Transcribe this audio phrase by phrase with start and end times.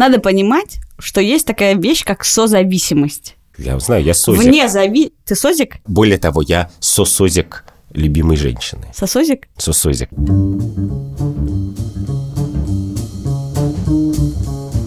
[0.00, 3.36] Надо понимать, что есть такая вещь, как созависимость.
[3.58, 4.44] Я знаю, я созик.
[4.44, 5.12] Вне зави...
[5.26, 5.76] Ты созик?
[5.86, 8.86] Более того, я сосозик любимой женщины.
[8.94, 9.48] Сосозик?
[9.58, 10.08] Сосозик.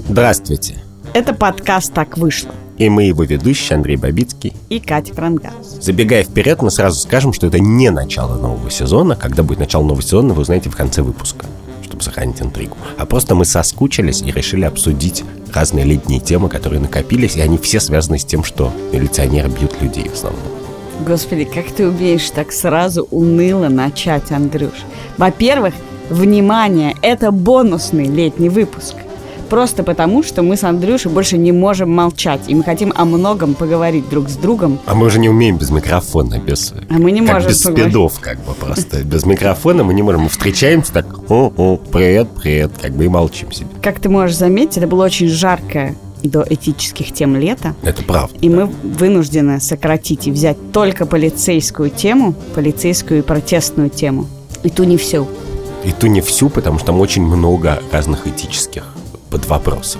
[0.10, 0.82] Здравствуйте.
[1.14, 4.54] Это подкаст «Так вышло» И мы его ведущие Андрей Бабицкий.
[4.70, 5.78] и Катя Крангаус.
[5.80, 9.16] Забегая вперед, мы сразу скажем, что это не начало нового сезона.
[9.16, 11.46] Когда будет начало нового сезона, вы узнаете в конце выпуска,
[11.94, 12.76] чтобы сохранить интригу.
[12.98, 15.24] А просто мы соскучились и решили обсудить
[15.54, 20.10] разные летние темы, которые накопились, и они все связаны с тем, что милиционеры бьют людей
[20.10, 20.42] в основном.
[21.06, 24.74] Господи, как ты умеешь так сразу уныло начать, Андрюш?
[25.18, 25.76] Во-первых,
[26.10, 28.96] внимание, это бонусный летний выпуск.
[29.54, 33.54] Просто потому, что мы с Андрюшей больше не можем молчать, и мы хотим о многом
[33.54, 34.80] поговорить друг с другом.
[34.88, 36.74] А мы уже не умеем без микрофона, без...
[36.90, 37.86] А мы не как можем без поговорить.
[37.86, 39.04] спидов, как бы просто.
[39.04, 40.22] Без микрофона мы не можем.
[40.22, 43.68] Мы встречаемся так, о, о, привет, привет, как бы и молчим себе.
[43.84, 45.94] Как ты можешь заметить, это было очень жаркое
[46.24, 47.76] до этических тем лета.
[47.84, 48.36] Это правда.
[48.42, 54.26] И мы вынуждены сократить и взять только полицейскую тему, полицейскую и протестную тему.
[54.64, 55.28] И ту не всю.
[55.86, 58.86] И ту не всю, потому что там очень много разных этических
[59.34, 60.00] подвопросов.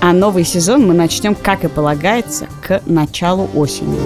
[0.00, 3.98] А новый сезон мы начнем, как и полагается, к началу осени.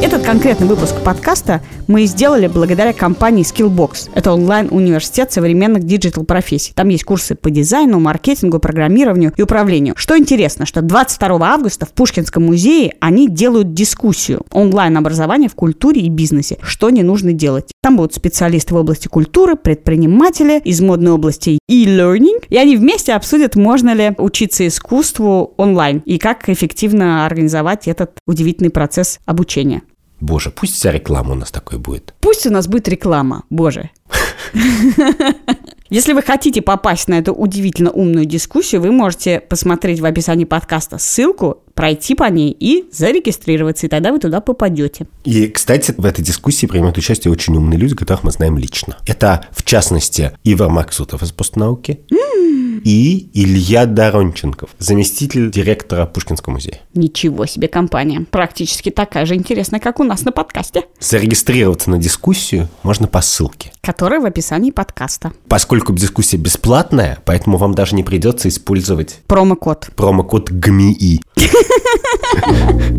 [0.00, 4.10] Этот конкретный выпуск подкаста мы сделали благодаря компании Skillbox.
[4.14, 6.72] Это онлайн-университет современных диджитал-профессий.
[6.72, 9.94] Там есть курсы по дизайну, маркетингу, программированию и управлению.
[9.96, 16.08] Что интересно, что 22 августа в Пушкинском музее они делают дискуссию онлайн-образование в культуре и
[16.08, 16.58] бизнесе.
[16.62, 17.72] Что не нужно делать.
[17.82, 22.44] Там будут специалисты в области культуры, предприниматели из модной области e-learning.
[22.48, 28.70] И они вместе обсудят, можно ли учиться искусству онлайн и как эффективно организовать этот удивительный
[28.70, 29.82] процесс обучения.
[30.20, 32.14] Боже, пусть вся реклама у нас такой будет.
[32.20, 33.90] Пусть у нас будет реклама, боже.
[35.90, 40.98] Если вы хотите попасть на эту удивительно умную дискуссию, вы можете посмотреть в описании подкаста
[40.98, 45.06] ссылку, пройти по ней и зарегистрироваться, и тогда вы туда попадете.
[45.22, 48.96] И, кстати, в этой дискуссии принимают участие очень умные люди, которых мы знаем лично.
[49.06, 52.00] Это, в частности, Ива Максутов из постнауки
[52.84, 56.80] и Илья Доронченков, заместитель директора Пушкинского музея.
[56.94, 58.26] Ничего себе компания.
[58.30, 63.72] Практически такая же интересная, как у нас на подкасте, Зарегистрироваться на дискуссию можно по ссылке.
[63.80, 65.32] которая в описании подкаста.
[65.48, 69.90] Поскольку дискуссия бесплатная, поэтому вам даже не придется использовать Промокод.
[69.96, 71.20] промокод ГМИИ.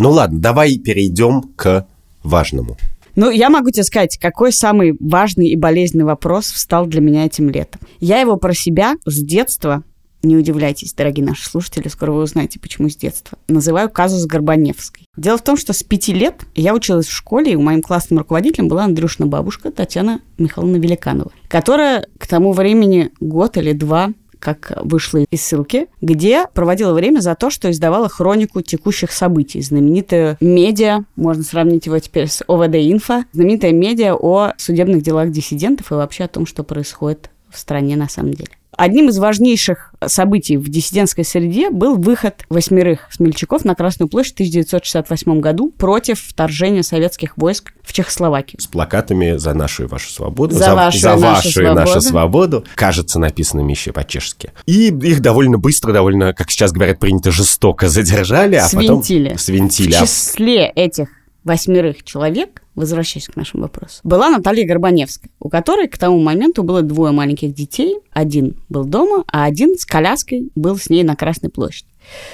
[0.00, 1.84] Ну ладно, давай перейдем к
[2.22, 2.76] важному.
[3.16, 7.50] Ну, я могу тебе сказать, какой самый важный и болезненный вопрос встал для меня этим
[7.50, 7.80] летом.
[7.98, 9.82] Я его про себя с детства,
[10.22, 15.04] не удивляйтесь, дорогие наши слушатели, скоро вы узнаете, почему с детства, называю казус Горбаневской.
[15.16, 18.20] Дело в том, что с пяти лет я училась в школе, и у моим классным
[18.20, 24.72] руководителем была Андрюшина бабушка Татьяна Михайловна Великанова, которая к тому времени год или два как
[24.82, 29.60] вышла из ссылки, где проводила время за то, что издавала хронику текущих событий.
[29.60, 35.94] Знаменитая медиа, можно сравнить его теперь с ОВД-инфо, знаменитая медиа о судебных делах диссидентов и
[35.94, 38.50] вообще о том, что происходит в стране на самом деле.
[38.78, 44.36] Одним из важнейших событий в диссидентской среде был выход восьмерых смельчаков на Красную площадь в
[44.36, 48.60] 1968 году против вторжения советских войск в Чехословакию.
[48.60, 52.00] С плакатами «За нашу и вашу свободу», За вашу и за нашу вашу и нашу
[52.00, 52.60] свободу.
[52.60, 54.52] свободу», кажется, написанными еще по-чешски.
[54.66, 59.02] И их довольно быстро, довольно, как сейчас говорят, принято жестоко задержали, а потом...
[59.02, 59.36] Свинтили.
[59.36, 59.92] Свинтили.
[59.92, 61.08] В числе этих
[61.44, 66.82] восьмерых человек, возвращаясь к нашему вопросу, была Наталья Горбаневская, у которой к тому моменту было
[66.82, 67.96] двое маленьких детей.
[68.12, 71.88] Один был дома, а один с коляской был с ней на Красной площади.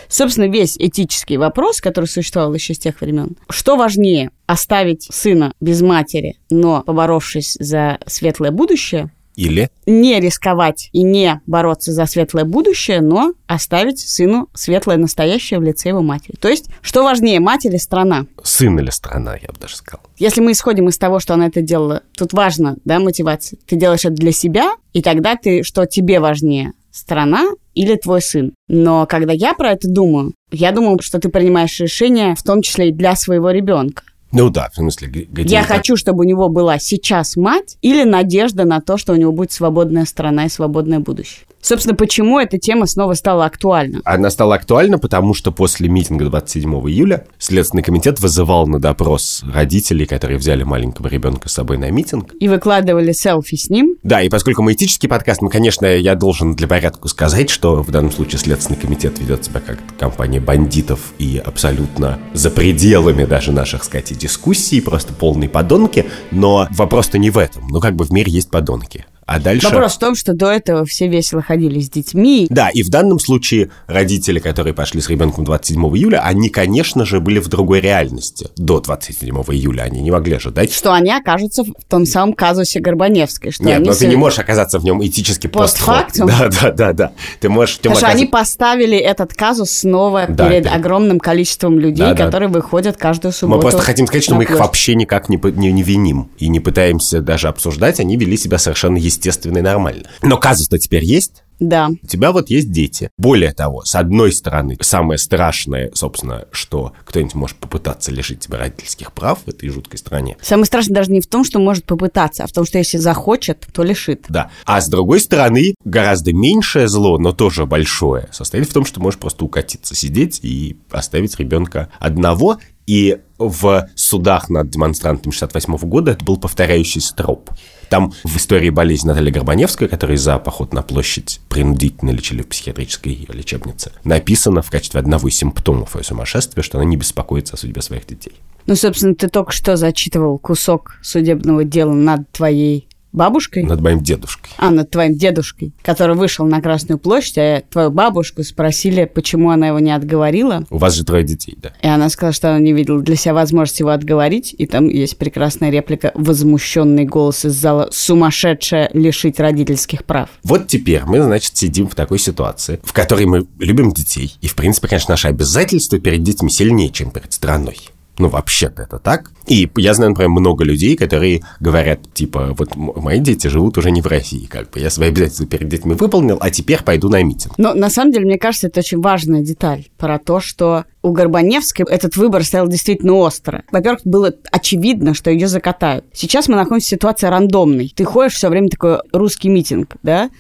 [0.09, 3.37] Собственно, весь этический вопрос, который существовал еще с тех времен.
[3.49, 11.03] Что важнее, оставить сына без матери, но поборовшись за светлое будущее, Или не рисковать и
[11.03, 16.37] не бороться за светлое будущее, но оставить сыну светлое настоящее в лице его матери.
[16.37, 18.27] То есть, что важнее, мать или страна?
[18.43, 20.05] сын или страна, я бы даже сказал.
[20.19, 23.59] Если мы исходим из того, что она это делала, тут важно, да, мотивация.
[23.67, 28.55] Ты делаешь это для себя, и тогда ты, что тебе важнее, страна или твой сын.
[28.69, 32.91] Но когда я про это думаю, я думаю, что ты принимаешь решение, в том числе
[32.91, 34.05] и для своего ребенка.
[34.35, 38.03] Ну да, в смысле, где Я это- хочу, чтобы у него была сейчас мать или
[38.03, 41.47] надежда на то, что у него будет свободная страна и свободное будущее.
[41.65, 44.03] Собственно, почему эта тема снова стала актуальна?
[44.05, 50.05] Она стала актуальна, потому что после митинга 27 июля Следственный комитет вызывал на допрос родителей,
[50.05, 52.35] которые взяли маленького ребенка с собой на митинг.
[52.39, 53.97] И выкладывали селфи с ним.
[54.03, 57.91] Да, и поскольку мы этический подкаст, мы, конечно, я должен для порядка сказать, что в
[57.91, 63.85] данном случае Следственный комитет ведет себя как компания бандитов и абсолютно за пределами даже наших,
[63.85, 66.05] сказать, дискуссий, просто полные подонки.
[66.31, 67.69] Но вопрос-то не в этом.
[67.69, 69.07] Ну, как бы в мире есть подонки.
[69.27, 69.69] А дальше...
[69.69, 72.47] Вопрос в том, что до этого все весело ходили с детьми.
[72.51, 77.21] Да, и в данном случае родители, которые пошли с ребенком 27 июля, они, конечно же,
[77.21, 78.49] были в другой реальности.
[78.57, 80.73] До 27 июля они не могли ожидать.
[80.73, 83.51] Что они окажутся в том самом казусе Горбаневской.
[83.51, 86.29] Что Нет, но ты не можешь оказаться в нем этически Постфактум?
[86.35, 87.13] Да, да, да, да.
[87.41, 92.07] Ты можешь Потому что они поставили этот казус снова Да, перед это- огромным количеством людей,
[92.07, 92.25] Да, да.
[92.25, 93.57] которые выходят каждую субботу.
[93.57, 96.61] Мы просто хотим сказать, что мы их вообще никак не, не, не виним и не
[96.61, 98.01] пытаемся даже обсуждать.
[98.01, 100.09] Они вели себя совершенно естественно и нормально.
[100.23, 101.45] Но казус-то теперь есть.
[101.61, 101.91] Да.
[102.03, 103.11] У тебя вот есть дети.
[103.17, 109.13] Более того, с одной стороны, самое страшное, собственно, что кто-нибудь может попытаться лишить тебя родительских
[109.13, 110.37] прав в этой жуткой стране.
[110.43, 113.67] Самое страшное даже не в том, что может попытаться, а в том, что если захочет,
[113.73, 114.25] то лишит.
[114.29, 114.51] Да.
[114.65, 119.21] А с другой стороны, гораздо меньшее зло, но тоже большое, состоит в том, что можешь
[119.21, 122.59] просто укатиться, сидеть и оставить ребенка одного.
[122.87, 127.51] И в судах над демонстрантами 68 года это был повторяющийся троп.
[127.89, 133.27] Там в истории болезни Натальи Горбаневской, которая за поход на площадь принудительно лечили в психиатрической
[133.29, 137.83] лечебнице, написано в качестве одного из симптомов ее сумасшествия, что она не беспокоится о судьбе
[137.83, 138.35] своих детей.
[138.67, 143.63] Ну, собственно, ты только что зачитывал кусок судебного дела над твоей бабушкой.
[143.63, 144.53] Над моим дедушкой.
[144.59, 149.69] А, над твоим дедушкой, который вышел на Красную площадь, а твою бабушку спросили, почему она
[149.69, 150.65] его не отговорила.
[150.71, 151.73] У вас же трое детей, да?
[151.83, 154.55] И она сказала, что она не видела для себя возможности его отговорить.
[154.57, 160.29] И там есть прекрасная реплика «Возмущенный голос из зала «Сумасшедшая лишить родительских прав».
[160.43, 164.37] Вот теперь мы, значит, сидим в такой ситуации, в которой мы любим детей.
[164.41, 167.77] И, в принципе, конечно, наше обязательство перед детьми сильнее, чем перед страной.
[168.19, 169.33] Ну, вообще-то это так.
[169.47, 174.03] И я знаю, например, много людей, которые говорят, типа, вот мои дети живут уже не
[174.03, 177.59] в России, как бы я свои обязательства перед детьми выполнил, а теперь пойду на митинг.
[177.59, 181.85] Но на самом деле, мне кажется, это очень важная деталь про то, что у Горбаневской
[181.89, 183.65] этот выбор стоял действительно остро.
[183.73, 186.05] Во-первых, было очевидно, что ее закатают.
[186.13, 187.93] Сейчас мы находимся в ситуации рандомной.
[187.95, 190.31] Ты ходишь все время такой русский митинг, да?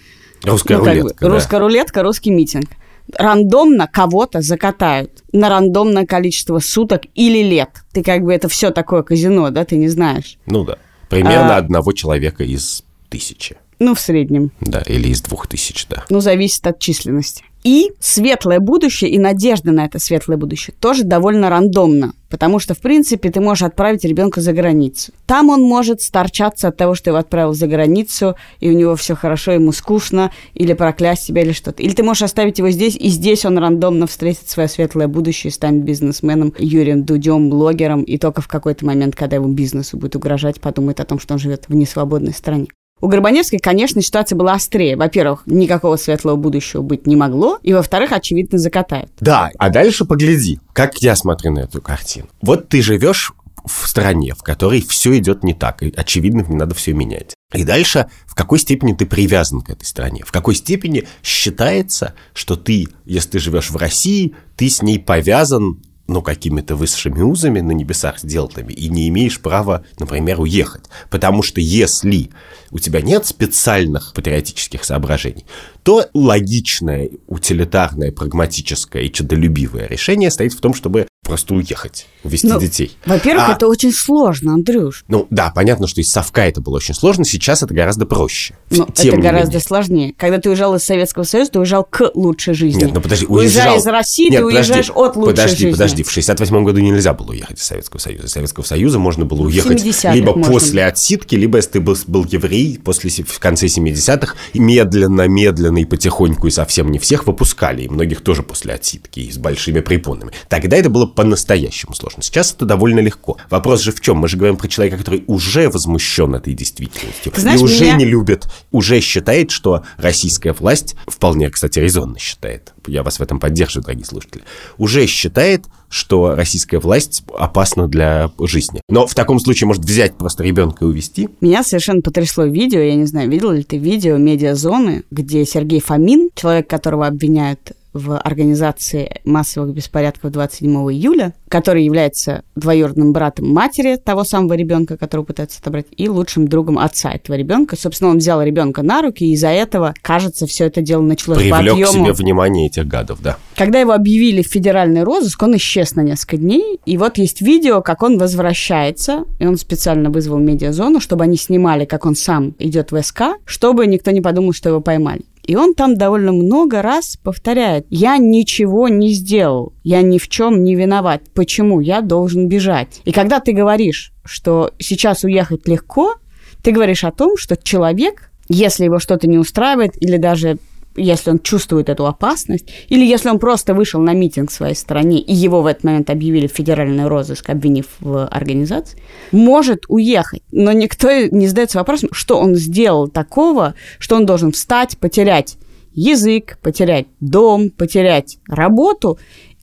[0.44, 1.35] Русская Ну, как бы, рулетка, да.
[1.35, 2.69] Русская рулетка, русский митинг.
[3.17, 7.71] Рандомно кого-то закатают на рандомное количество суток или лет.
[7.93, 10.39] Ты как бы это все такое казино, да, ты не знаешь.
[10.47, 10.79] Ну да.
[11.11, 13.56] Примерно А- одного человека из тысячи.
[13.79, 14.53] Ну, в среднем.
[14.61, 16.05] Да, или из двух тысяч, да.
[16.09, 17.45] Ну, зависит от численности.
[17.64, 22.12] И светлое будущее, и надежда на это светлое будущее тоже довольно рандомно.
[22.28, 25.12] Потому что, в принципе, ты можешь отправить ребенка за границу.
[25.25, 29.14] Там он может сторчаться от того, что его отправил за границу, и у него все
[29.14, 31.82] хорошо, ему скучно, или проклясть себя, или что-то.
[31.82, 35.84] Или ты можешь оставить его здесь, и здесь он рандомно встретит свое светлое будущее, станет
[35.84, 41.00] бизнесменом, Юрием Дудем, блогером, и только в какой-то момент, когда его бизнесу будет угрожать, подумает
[41.00, 42.66] о том, что он живет в несвободной стране.
[43.00, 44.96] У Горбаневской, конечно, ситуация была острее.
[44.96, 49.11] Во-первых, никакого светлого будущего быть не могло, и, во-вторых, очевидно, закатают.
[49.20, 52.29] Да, а дальше погляди, как я смотрю на эту картину.
[52.41, 53.32] Вот ты живешь
[53.67, 57.35] в стране, в которой все идет не так, и очевидно, не надо все менять.
[57.52, 62.56] И дальше, в какой степени ты привязан к этой стране, в какой степени считается, что
[62.56, 67.73] ты, если ты живешь в России, ты с ней повязан ну, какими-то высшими узами на
[67.73, 70.85] небесах сделанными, и не имеешь права, например, уехать.
[71.08, 72.31] Потому что если
[72.75, 75.47] у тебя нет специальных патриотических соображений,
[75.85, 82.61] то логичное, утилитарное, прагматическое и чудолюбивое решение стоит в том, чтобы просто уехать, увезти Ну,
[82.61, 82.97] детей.
[83.06, 85.05] Во-первых, А- это очень сложно, Андрюш.
[85.09, 88.56] Ну, да, понятно, что из совка это было очень сложно, сейчас это гораздо проще.
[88.71, 89.61] Но Тем это гораздо менее.
[89.61, 90.15] сложнее.
[90.19, 92.82] Когда ты уезжал из Советского Союза, ты уезжал к лучшей жизни.
[92.85, 93.79] Нет, ну подожди, Уезжая уезжал...
[93.79, 95.71] из России, Нет, ты уезжаешь от лучшей подожди, жизни.
[95.73, 98.26] Подожди, в 68 году нельзя было уехать из Советского Союза.
[98.26, 102.25] Из Советского Союза можно было уехать 70-х либо после отсидки, либо если ты был, был
[102.26, 107.26] еврей, после, се- в конце 70-х, и медленно, медленно и потихоньку, и совсем не всех
[107.26, 110.33] выпускали, и многих тоже после отсидки, и с большими препонами.
[110.49, 112.23] Тогда это было по-настоящему сложно.
[112.23, 113.37] Сейчас это довольно легко.
[113.50, 114.18] Вопрос же в чем?
[114.18, 117.33] Мы же говорим про человека, который уже возмущен этой действительностью.
[117.33, 122.18] Ты знаешь, и уже меня- не любит, уже считает, что российская власть, вполне, кстати, резонно
[122.18, 124.42] считает, я вас в этом поддерживаю, дорогие слушатели,
[124.78, 128.81] уже считает, что российская власть опасна для жизни.
[128.88, 131.29] Но в таком случае может взять просто ребенка и увезти.
[131.41, 136.31] Меня совершенно потрясло видео, я не знаю, видел ли ты видео медиазоны, где Сергей Фомин,
[136.35, 144.25] человек, которого обвиняют в организации массовых беспорядков 27 июля, который является двоюродным братом матери того
[144.25, 147.77] самого ребенка, которого пытаются отобрать, и лучшим другом отца этого ребенка.
[147.77, 151.45] Собственно, он взял ребенка на руки, и из-за этого, кажется, все это дело началось по
[151.45, 152.07] Привлек к объему.
[152.07, 153.39] себе внимание этих гадов, да.
[153.55, 156.81] Когда его объявили в федеральный розыск, он исчез на несколько дней.
[156.85, 159.25] И вот есть видео, как он возвращается.
[159.39, 163.87] И он специально вызвал медиазону, чтобы они снимали, как он сам идет в СК, чтобы
[163.87, 165.23] никто не подумал, что его поймали.
[165.47, 170.65] И он там довольно много раз повторяет, я ничего не сделал, я ни в чем
[170.65, 173.01] не виноват, почему я должен бежать.
[173.05, 176.15] И когда ты говоришь, что сейчас уехать легко,
[176.63, 180.59] ты говоришь о том, что человек если его что-то не устраивает, или даже
[180.97, 185.21] если он чувствует эту опасность, или если он просто вышел на митинг в своей стране,
[185.21, 188.99] и его в этот момент объявили в федеральный розыск, обвинив в организации,
[189.33, 190.43] может уехать.
[190.53, 195.57] Но никто не задается вопросом, что он сделал такого, что он должен встать, потерять
[195.93, 199.19] язык, потерять дом, потерять работу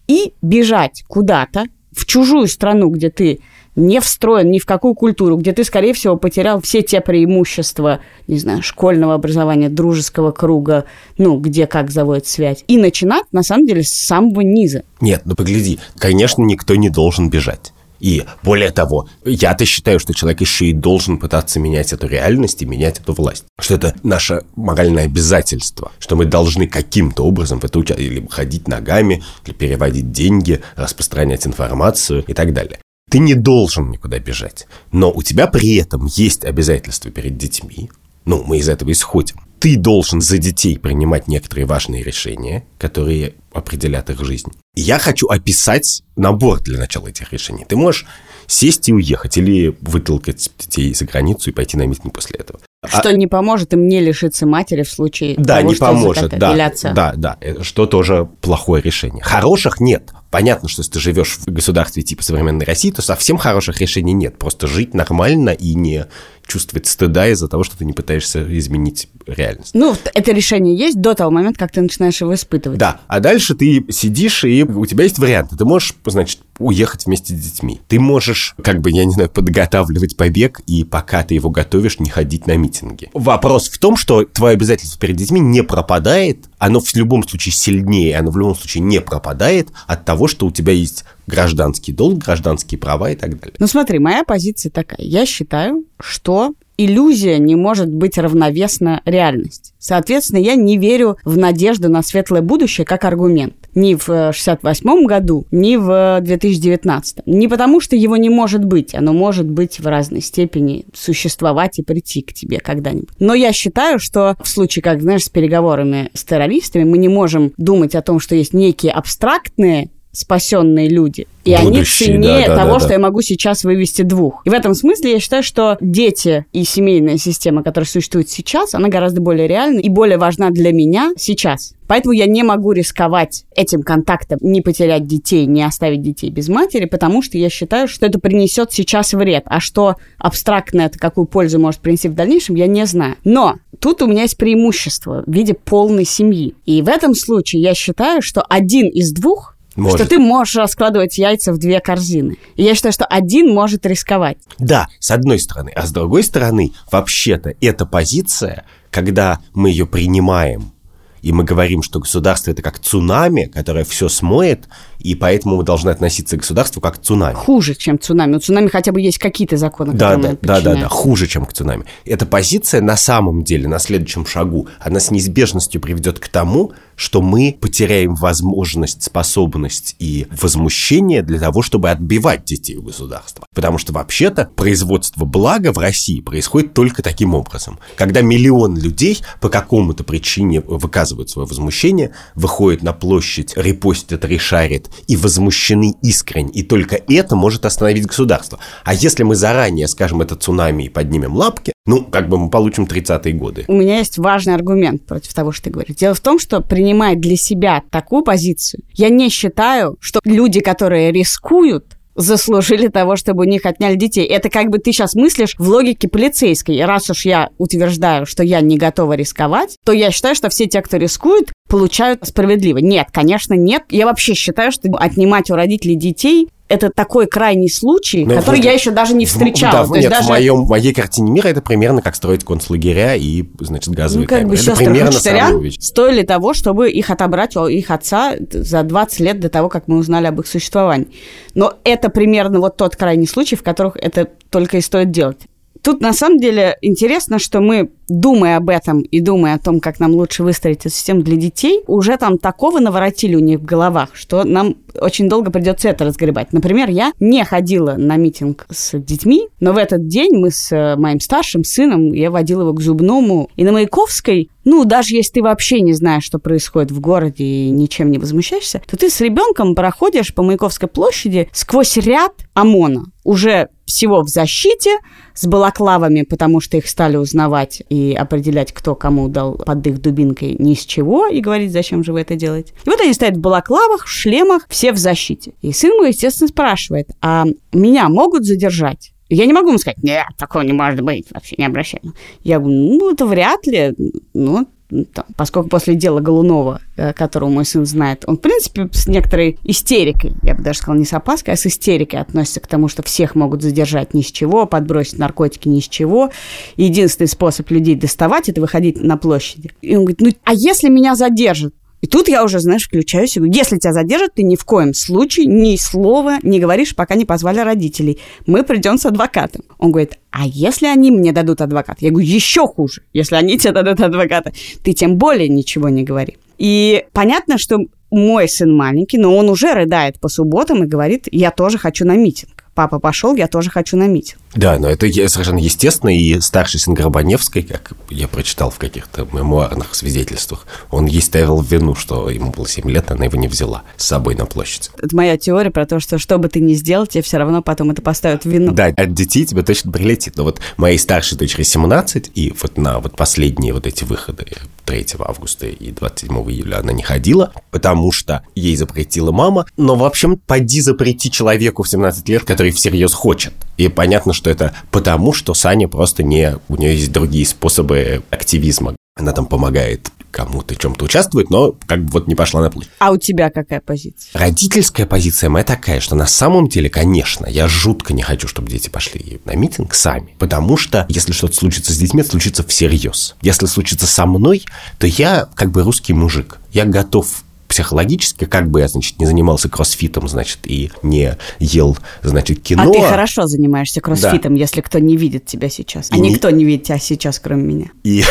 [0.08, 3.42] и бежать куда-то в чужую страну, где ты
[3.76, 8.38] не встроен ни в какую культуру, где ты, скорее всего, потерял все те преимущества, не
[8.38, 10.86] знаю, школьного образования, дружеского круга,
[11.18, 12.64] ну, где как заводит связь.
[12.68, 14.84] И начинать, на самом деле, с самого низа.
[15.00, 17.74] Нет, ну погляди, конечно, никто не должен бежать.
[18.02, 22.66] И более того, я-то считаю, что человек еще и должен пытаться менять эту реальность и
[22.66, 23.46] менять эту власть.
[23.60, 28.68] Что это наше моральное обязательство, что мы должны каким-то образом в это участвовать, или ходить
[28.68, 32.80] ногами, или переводить деньги, распространять информацию и так далее.
[33.12, 37.92] Ты не должен никуда бежать, но у тебя при этом есть обязательства перед детьми.
[38.24, 39.36] Ну, мы из этого исходим.
[39.60, 44.54] Ты должен за детей принимать некоторые важные решения, которые определят их жизнь.
[44.76, 47.66] И я хочу описать набор для начала этих решений.
[47.68, 48.06] Ты можешь
[48.48, 52.62] сесть и уехать, или вытолкать детей за границу и пойти на митинг после этого.
[52.84, 53.14] Что а...
[53.14, 56.94] не поможет им не лишиться матери в случае да, того, не что поможет, да, отца.
[56.94, 59.24] Да, да, что тоже плохое решение.
[59.24, 60.12] Хороших нет.
[60.32, 64.40] Понятно, что если ты живешь в государстве типа современной России, то совсем хороших решений нет.
[64.40, 66.08] Просто жить нормально и не
[66.52, 69.72] чувствовать стыда из-за того, что ты не пытаешься изменить реальность.
[69.74, 72.78] Ну, это решение есть до того момента, как ты начинаешь его испытывать.
[72.78, 75.56] Да, а дальше ты сидишь, и у тебя есть варианты.
[75.56, 77.80] Ты можешь, значит, уехать вместе с детьми.
[77.88, 82.10] Ты можешь, как бы, я не знаю, подготавливать побег, и пока ты его готовишь, не
[82.10, 83.10] ходить на митинги.
[83.14, 88.18] Вопрос в том, что твое обязательство перед детьми не пропадает, оно в любом случае сильнее,
[88.18, 92.80] оно в любом случае не пропадает от того, что у тебя есть гражданский долг, гражданские
[92.80, 93.56] права и так далее.
[93.60, 95.02] Ну смотри, моя позиция такая.
[95.02, 99.74] Я считаю, что иллюзия не может быть равновесна реальности.
[99.78, 103.56] Соответственно, я не верю в надежду на светлое будущее как аргумент.
[103.74, 107.20] Ни в 68 году, ни в 2019.
[107.26, 108.94] Не потому, что его не может быть.
[108.96, 113.10] Оно может быть в разной степени существовать и прийти к тебе когда-нибудь.
[113.20, 117.54] Но я считаю, что в случае, как, знаешь, с переговорами с террористами, мы не можем
[117.58, 121.28] думать о том, что есть некие абстрактные спасенные люди.
[121.44, 122.86] И Будущие, они ценнее да, да, того, да, да.
[122.86, 124.42] что я могу сейчас вывести двух.
[124.46, 128.90] И в этом смысле я считаю, что дети и семейная система, которая существует сейчас, она
[128.90, 131.74] гораздо более реальна и более важна для меня сейчас.
[131.88, 136.86] Поэтому я не могу рисковать этим контактом, не потерять детей, не оставить детей без матери,
[136.86, 139.44] потому что я считаю, что это принесет сейчас вред.
[139.48, 143.16] А что абстрактно это, какую пользу может принести в дальнейшем, я не знаю.
[143.26, 146.56] Но тут у меня есть преимущество в виде полной семьи.
[146.66, 150.00] И в этом случае я считаю, что один из двух может.
[150.00, 152.38] Что ты можешь раскладывать яйца в две корзины.
[152.56, 154.38] И я считаю, что один может рисковать.
[154.58, 155.72] Да, с одной стороны.
[155.76, 160.74] А с другой стороны, вообще-то, эта позиция, когда мы ее принимаем,
[161.22, 164.68] и мы говорим, что государство это как цунами, которое все смоет,
[165.00, 167.36] и поэтому мы должны относиться к государству как к цунами.
[167.36, 168.36] Хуже, чем цунами.
[168.36, 171.54] У цунами хотя бы есть какие-то законы, да, да, да, да, да, хуже, чем к
[171.54, 171.86] цунами.
[172.06, 177.22] Эта позиция на самом деле, на следующем шагу, она с неизбежностью приведет к тому, что
[177.22, 183.46] мы потеряем возможность, способность и возмущение для того, чтобы отбивать детей у государства.
[183.56, 187.80] Потому что вообще-то производство блага в России происходит только таким образом.
[187.96, 195.16] Когда миллион людей по какому-то причине выказывают свое возмущение, выходят на площадь, репостят, решарят и
[195.16, 196.52] возмущены искренне.
[196.52, 198.60] И только это может остановить государство.
[198.84, 202.84] А если мы заранее скажем это цунами и поднимем лапки, ну, как бы мы получим
[202.84, 203.66] 30-е годы.
[203.68, 205.96] У меня есть важный аргумент против того, что ты говоришь.
[205.96, 211.12] Дело в том, что принимая для себя такую позицию, я не считаю, что люди, которые
[211.12, 214.26] рискуют, заслужили того, чтобы у них отняли детей.
[214.26, 216.84] Это как бы ты сейчас мыслишь в логике полицейской.
[216.86, 220.82] Раз уж я утверждаю, что я не готова рисковать, то я считаю, что все те,
[220.82, 222.80] кто рискует, получают справедливо.
[222.80, 223.84] Нет, конечно, нет.
[223.90, 228.64] Я вообще считаю, что отнимать у родителей детей это такой крайний случай, Но который в,
[228.64, 229.88] я еще даже не встречала.
[229.88, 230.28] Да, нет, даже...
[230.28, 234.30] в, моем, в моей картине мира это примерно как строить концлагеря и, значит, газовые ну,
[234.30, 234.58] как камеры.
[234.58, 239.40] Бы это примерно самое стоили того, чтобы их отобрать у их отца за 20 лет
[239.40, 241.10] до того, как мы узнали об их существовании.
[241.56, 245.40] Но это примерно вот тот крайний случай, в которых это только и стоит делать.
[245.84, 250.00] Тут на самом деле интересно, что мы, думая об этом и думая о том, как
[250.00, 254.10] нам лучше выстроить эту систему для детей, уже там такого наворотили у них в головах,
[254.14, 256.54] что нам очень долго придется это разгребать.
[256.54, 260.96] Например, я не ходила на митинг с детьми, но в этот день мы с э,
[260.98, 265.42] моим старшим сыном, я водила его к зубному, и на Маяковской ну, даже если ты
[265.42, 269.74] вообще не знаешь, что происходит в городе и ничем не возмущаешься, то ты с ребенком
[269.74, 273.06] проходишь по Маяковской площади сквозь ряд ОМОНа.
[273.24, 274.98] Уже всего в защите,
[275.34, 280.56] с балаклавами, потому что их стали узнавать и определять, кто кому дал под их дубинкой
[280.58, 282.74] ни с чего, и говорить, зачем же вы это делаете.
[282.86, 285.54] И вот они стоят в балаклавах, в шлемах, все в защите.
[285.62, 289.12] И сын мой, естественно, спрашивает, а меня могут задержать?
[289.28, 292.02] Я не могу ему сказать, нет, такого не может быть, вообще не обращай.
[292.44, 293.94] Я говорю, ну, это вряд ли,
[294.34, 294.68] ну,
[295.14, 299.58] там, поскольку после дела Голунова, э, которого мой сын знает, он, в принципе, с некоторой
[299.64, 303.02] истерикой, я бы даже сказала, не с опаской, а с истерикой относится к тому, что
[303.04, 306.30] всех могут задержать ни с чего, подбросить наркотики ни с чего.
[306.76, 309.72] Единственный способ людей доставать– это выходить на площади.
[309.82, 311.74] И он говорит, ну, а если меня задержат?
[312.02, 314.94] И тут я уже, знаешь, включаюсь и говорю, если тебя задержат, ты ни в коем
[314.94, 318.20] случае ни слова не говоришь, пока не позвали родителей.
[318.48, 319.64] Мы придем с адвокатом.
[319.78, 322.00] Он говорит, а если они мне дадут адвоката?
[322.02, 323.04] Я говорю, еще хуже.
[323.14, 324.52] Если они тебе дадут адвоката,
[324.84, 326.38] ты тем более ничего не говори.
[326.58, 327.78] И понятно, что
[328.10, 332.16] мой сын маленький, но он уже рыдает по субботам и говорит, я тоже хочу на
[332.16, 334.40] митинг папа пошел, я тоже хочу на митинг.
[334.54, 339.96] Да, но это совершенно естественно, и старший сын Горбаневской, как я прочитал в каких-то мемуарных
[339.96, 344.06] свидетельствах, он ей ставил вину, что ему было 7 лет, она его не взяла с
[344.06, 344.92] собой на площадь.
[344.98, 347.92] Это моя теория про то, что что бы ты ни сделал, тебе все равно потом
[347.92, 348.74] это поставят в вину.
[348.74, 350.36] Да, от детей тебе точно прилетит.
[350.38, 354.48] Но вот моей старшей дочери 17, и вот на вот последние вот эти выходы
[354.92, 359.66] 3 августа и 27 июля она не ходила, потому что ей запретила мама.
[359.78, 363.54] Но, в общем, поди запрети человеку в 17 лет, который всерьез хочет.
[363.78, 366.58] И понятно, что это потому, что Саня просто не...
[366.68, 368.98] У нее есть другие способы активизма.
[369.16, 372.92] Она там помогает кому-то чем-то участвует, но как бы вот не пошла на площадь.
[373.00, 374.30] А у тебя какая позиция?
[374.34, 378.90] Родительская позиция моя такая, что на самом деле, конечно, я жутко не хочу, чтобы дети
[378.90, 383.36] пошли на митинг сами, потому что если что-то случится с детьми, это случится всерьез.
[383.42, 384.66] Если случится со мной,
[384.98, 386.60] то я как бы русский мужик.
[386.72, 392.62] Я готов психологически, как бы я, значит, не занимался кроссфитом, значит, и не ел, значит,
[392.62, 392.84] кино.
[392.84, 394.60] А ты хорошо занимаешься кроссфитом, да.
[394.60, 396.10] если кто не видит тебя сейчас.
[396.12, 396.58] А и никто не...
[396.58, 397.86] не видит тебя сейчас, кроме меня.
[398.04, 398.26] И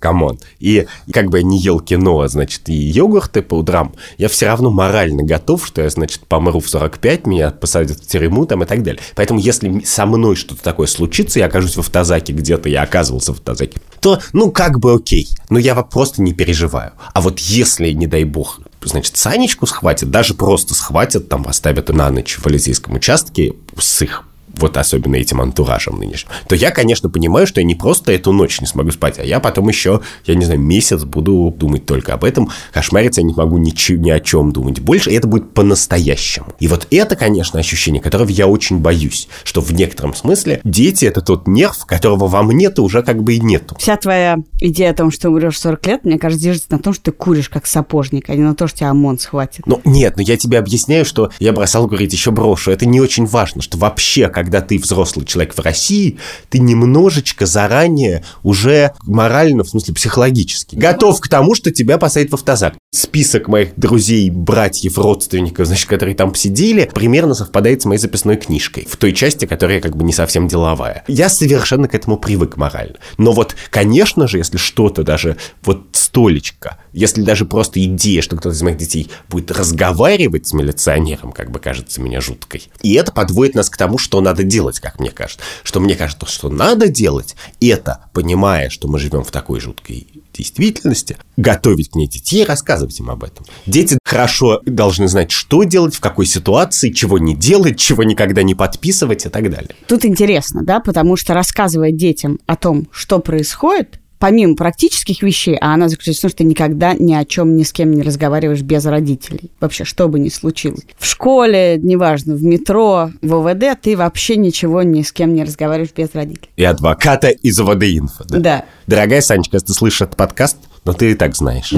[0.00, 0.40] come on.
[0.58, 4.70] И как бы я не ел киноа, значит, и йогурты по утрам, я все равно
[4.70, 8.82] морально готов, что я, значит, помру в 45, меня посадят в тюрьму там и так
[8.82, 9.00] далее.
[9.14, 13.36] Поэтому если со мной что-то такое случится, я окажусь в автозаке где-то, я оказывался в
[13.36, 15.28] автозаке, то, ну, как бы окей.
[15.50, 16.92] Но я просто не переживаю.
[17.12, 22.10] А вот если, не дай бог, значит, Санечку схватят, даже просто схватят, там, оставят на
[22.10, 24.24] ночь в полицейском участке с их
[24.56, 28.60] вот особенно этим антуражем нынешним, то я, конечно, понимаю, что я не просто эту ночь
[28.60, 32.24] не смогу спать, а я потом еще, я не знаю, месяц буду думать только об
[32.24, 36.46] этом, кошмариться я не могу ни, ни о чем думать больше, и это будет по-настоящему.
[36.58, 41.20] И вот это, конечно, ощущение, которого я очень боюсь, что в некотором смысле дети– это
[41.20, 43.76] тот нерв, которого во мне-то уже как бы и нету.
[43.78, 47.04] Вся твоя идея о том, что умрешь 40 лет, мне кажется, держится на том, что
[47.04, 49.66] ты куришь как сапожник, а не на то, что тебя ОМОН схватит.
[49.66, 52.70] Ну, нет, но я тебе объясняю, что я бросал говорить еще брошу.
[52.70, 58.24] Это не очень важно, что вообще, когда ты взрослый человек в России, ты немножечко заранее
[58.42, 62.74] уже морально, в смысле психологически, готов к тому, что тебя посадят в автозак.
[62.92, 68.84] Список моих друзей, братьев, родственников, значит, которые там посидели, примерно совпадает с моей записной книжкой,
[68.90, 71.04] в той части, которая как бы не совсем деловая.
[71.06, 72.96] Я совершенно к этому привык морально.
[73.16, 78.56] Но вот, конечно же, если что-то даже, вот столечко, если даже просто идея, что кто-то
[78.56, 83.54] из моих детей будет разговаривать с милиционером, как бы кажется мне жуткой, и это подводит
[83.54, 85.44] нас к тому, что надо делать, как мне кажется.
[85.62, 91.16] Что мне кажется, что надо делать, это, понимая, что мы живем в такой жуткой действительности,
[91.36, 92.44] готовить к ней детей и
[92.80, 93.46] рассказывать им об этом.
[93.66, 98.54] Дети хорошо должны знать, что делать, в какой ситуации, чего не делать, чего никогда не
[98.54, 99.70] подписывать и так далее.
[99.86, 105.74] Тут интересно, да, потому что рассказывая детям о том, что происходит, помимо практических вещей, а
[105.74, 108.60] она заключается в том, что ты никогда ни о чем ни с кем не разговариваешь
[108.60, 109.50] без родителей.
[109.60, 110.82] Вообще, что бы ни случилось.
[110.98, 115.92] В школе, неважно, в метро, в ОВД, ты вообще ничего ни с кем не разговариваешь
[115.96, 116.50] без родителей.
[116.56, 118.38] И адвоката из ОВД Инфо, да?
[118.38, 118.64] Да.
[118.86, 121.72] Дорогая Санечка, если ты слышишь этот подкаст, но ты и так знаешь.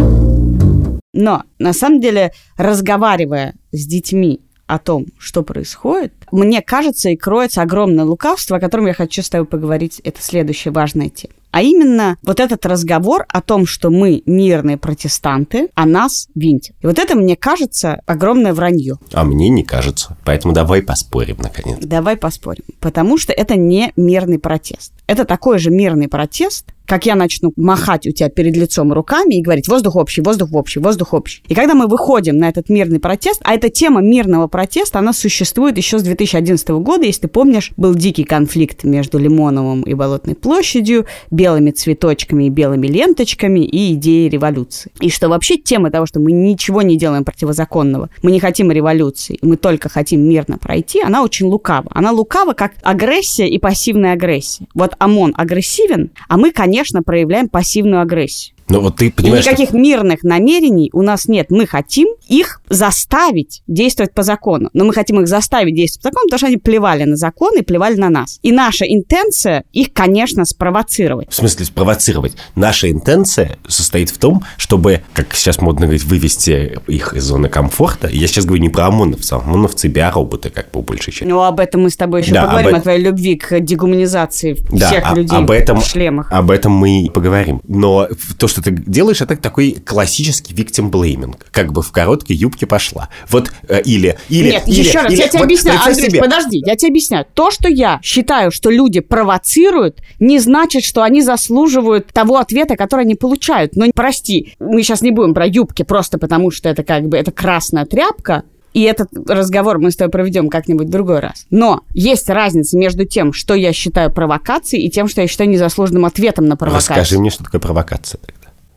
[1.12, 7.60] Но, на самом деле, разговаривая с детьми о том, что происходит, мне кажется, и кроется
[7.60, 10.00] огромное лукавство, о котором я хочу с тобой поговорить.
[10.04, 11.34] Это следующая важная тема.
[11.50, 16.74] А именно вот этот разговор о том, что мы мирные протестанты, а нас винтят.
[16.80, 18.96] И вот это, мне кажется, огромное вранье.
[19.12, 20.16] А мне не кажется.
[20.24, 21.78] Поэтому давай поспорим, наконец.
[21.82, 22.64] Давай поспорим.
[22.80, 24.94] Потому что это не мирный протест.
[25.06, 29.40] Это такой же мирный протест, как я начну махать у тебя перед лицом руками и
[29.40, 31.42] говорить воздух общий, воздух общий, воздух общий.
[31.48, 35.78] И когда мы выходим на этот мирный протест, а эта тема мирного протеста, она существует
[35.78, 41.06] еще с 2011 года, если ты помнишь, был дикий конфликт между Лимоновым и Болотной площадью,
[41.30, 44.92] белыми цветочками и белыми ленточками и идеей революции.
[45.00, 49.38] И что вообще тема того, что мы ничего не делаем противозаконного, мы не хотим революции,
[49.40, 51.90] мы только хотим мирно пройти, она очень лукава.
[51.94, 54.66] Она лукава как агрессия и пассивная агрессия.
[54.74, 58.51] Вот ОМОН агрессивен, а мы, конечно, проявляем пассивную агрессию.
[58.68, 59.78] Но вот ты понимаешь, И никаких что...
[59.78, 61.50] мирных намерений у нас нет.
[61.50, 64.70] Мы хотим их заставить действовать по закону.
[64.72, 67.62] Но мы хотим их заставить действовать по закону, потому что они плевали на закон и
[67.62, 68.38] плевали на нас.
[68.42, 71.30] И наша интенция их, конечно, спровоцировать.
[71.30, 72.36] В смысле спровоцировать?
[72.54, 78.08] Наша интенция состоит в том, чтобы, как сейчас модно говорить, вывести их из зоны комфорта.
[78.08, 79.42] Я сейчас говорю не про ОМОНовцев.
[79.44, 81.24] ОМОНовцы биороботы, как бы, большей части.
[81.24, 82.76] Ну, об этом мы с тобой еще да, поговорим, об...
[82.76, 86.30] о твоей любви к дегуманизации да, всех а, людей об этом, в шлемах.
[86.30, 87.60] Об этом мы и поговорим.
[87.66, 91.36] Но то, что ты делаешь, это такой классический victim blaming.
[91.50, 93.08] Как бы в короткой юбке пошла.
[93.28, 94.16] Вот э, или...
[94.28, 95.80] или Нет, или, еще раз, или, я тебе вот, объясняю.
[95.84, 96.20] Андрей, себе.
[96.20, 97.26] подожди, я тебе объясняю.
[97.34, 103.02] То, что я считаю, что люди провоцируют, не значит, что они заслуживают того ответа, который
[103.02, 103.74] они получают.
[103.74, 107.32] Но прости, мы сейчас не будем про юбки, просто потому что это как бы это
[107.32, 111.46] красная тряпка, и этот разговор мы с тобой проведем как-нибудь в другой раз.
[111.50, 116.04] Но есть разница между тем, что я считаю провокацией, и тем, что я считаю незаслуженным
[116.04, 116.96] ответом на провокацию.
[116.96, 118.20] Расскажи мне, что такое провокация.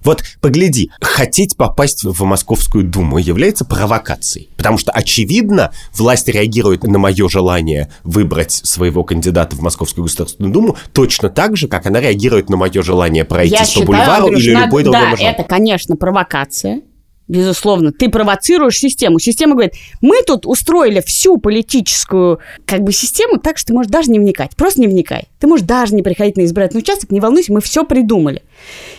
[0.05, 4.49] Вот погляди, хотеть попасть в Московскую Думу является провокацией.
[4.55, 10.77] Потому что, очевидно, власть реагирует на мое желание выбрать своего кандидата в Московскую Государственную Думу
[10.93, 14.43] точно так же, как она реагирует на мое желание пройти Я по считаю, бульвару Андрюш,
[14.43, 15.29] или надо, любой другой Да, маршрут.
[15.29, 16.81] это, конечно, провокация.
[17.27, 19.17] Безусловно, ты провоцируешь систему.
[19.17, 24.11] Система говорит, мы тут устроили всю политическую как бы систему так, что ты можешь даже
[24.11, 24.55] не вникать.
[24.55, 25.29] Просто не вникай.
[25.39, 28.43] Ты можешь даже не приходить на избирательный участок, не волнуйся, мы все придумали.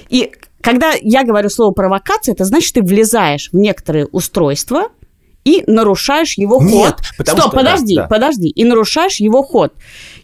[0.09, 0.33] И
[0.67, 4.89] когда я говорю слово провокация, это значит, ты влезаешь в некоторые устройства
[5.45, 6.97] и нарушаешь его Нет, ход.
[7.17, 8.09] потому Стоп, что, подожди, да, да.
[8.09, 8.49] подожди.
[8.49, 9.75] И нарушаешь его ход.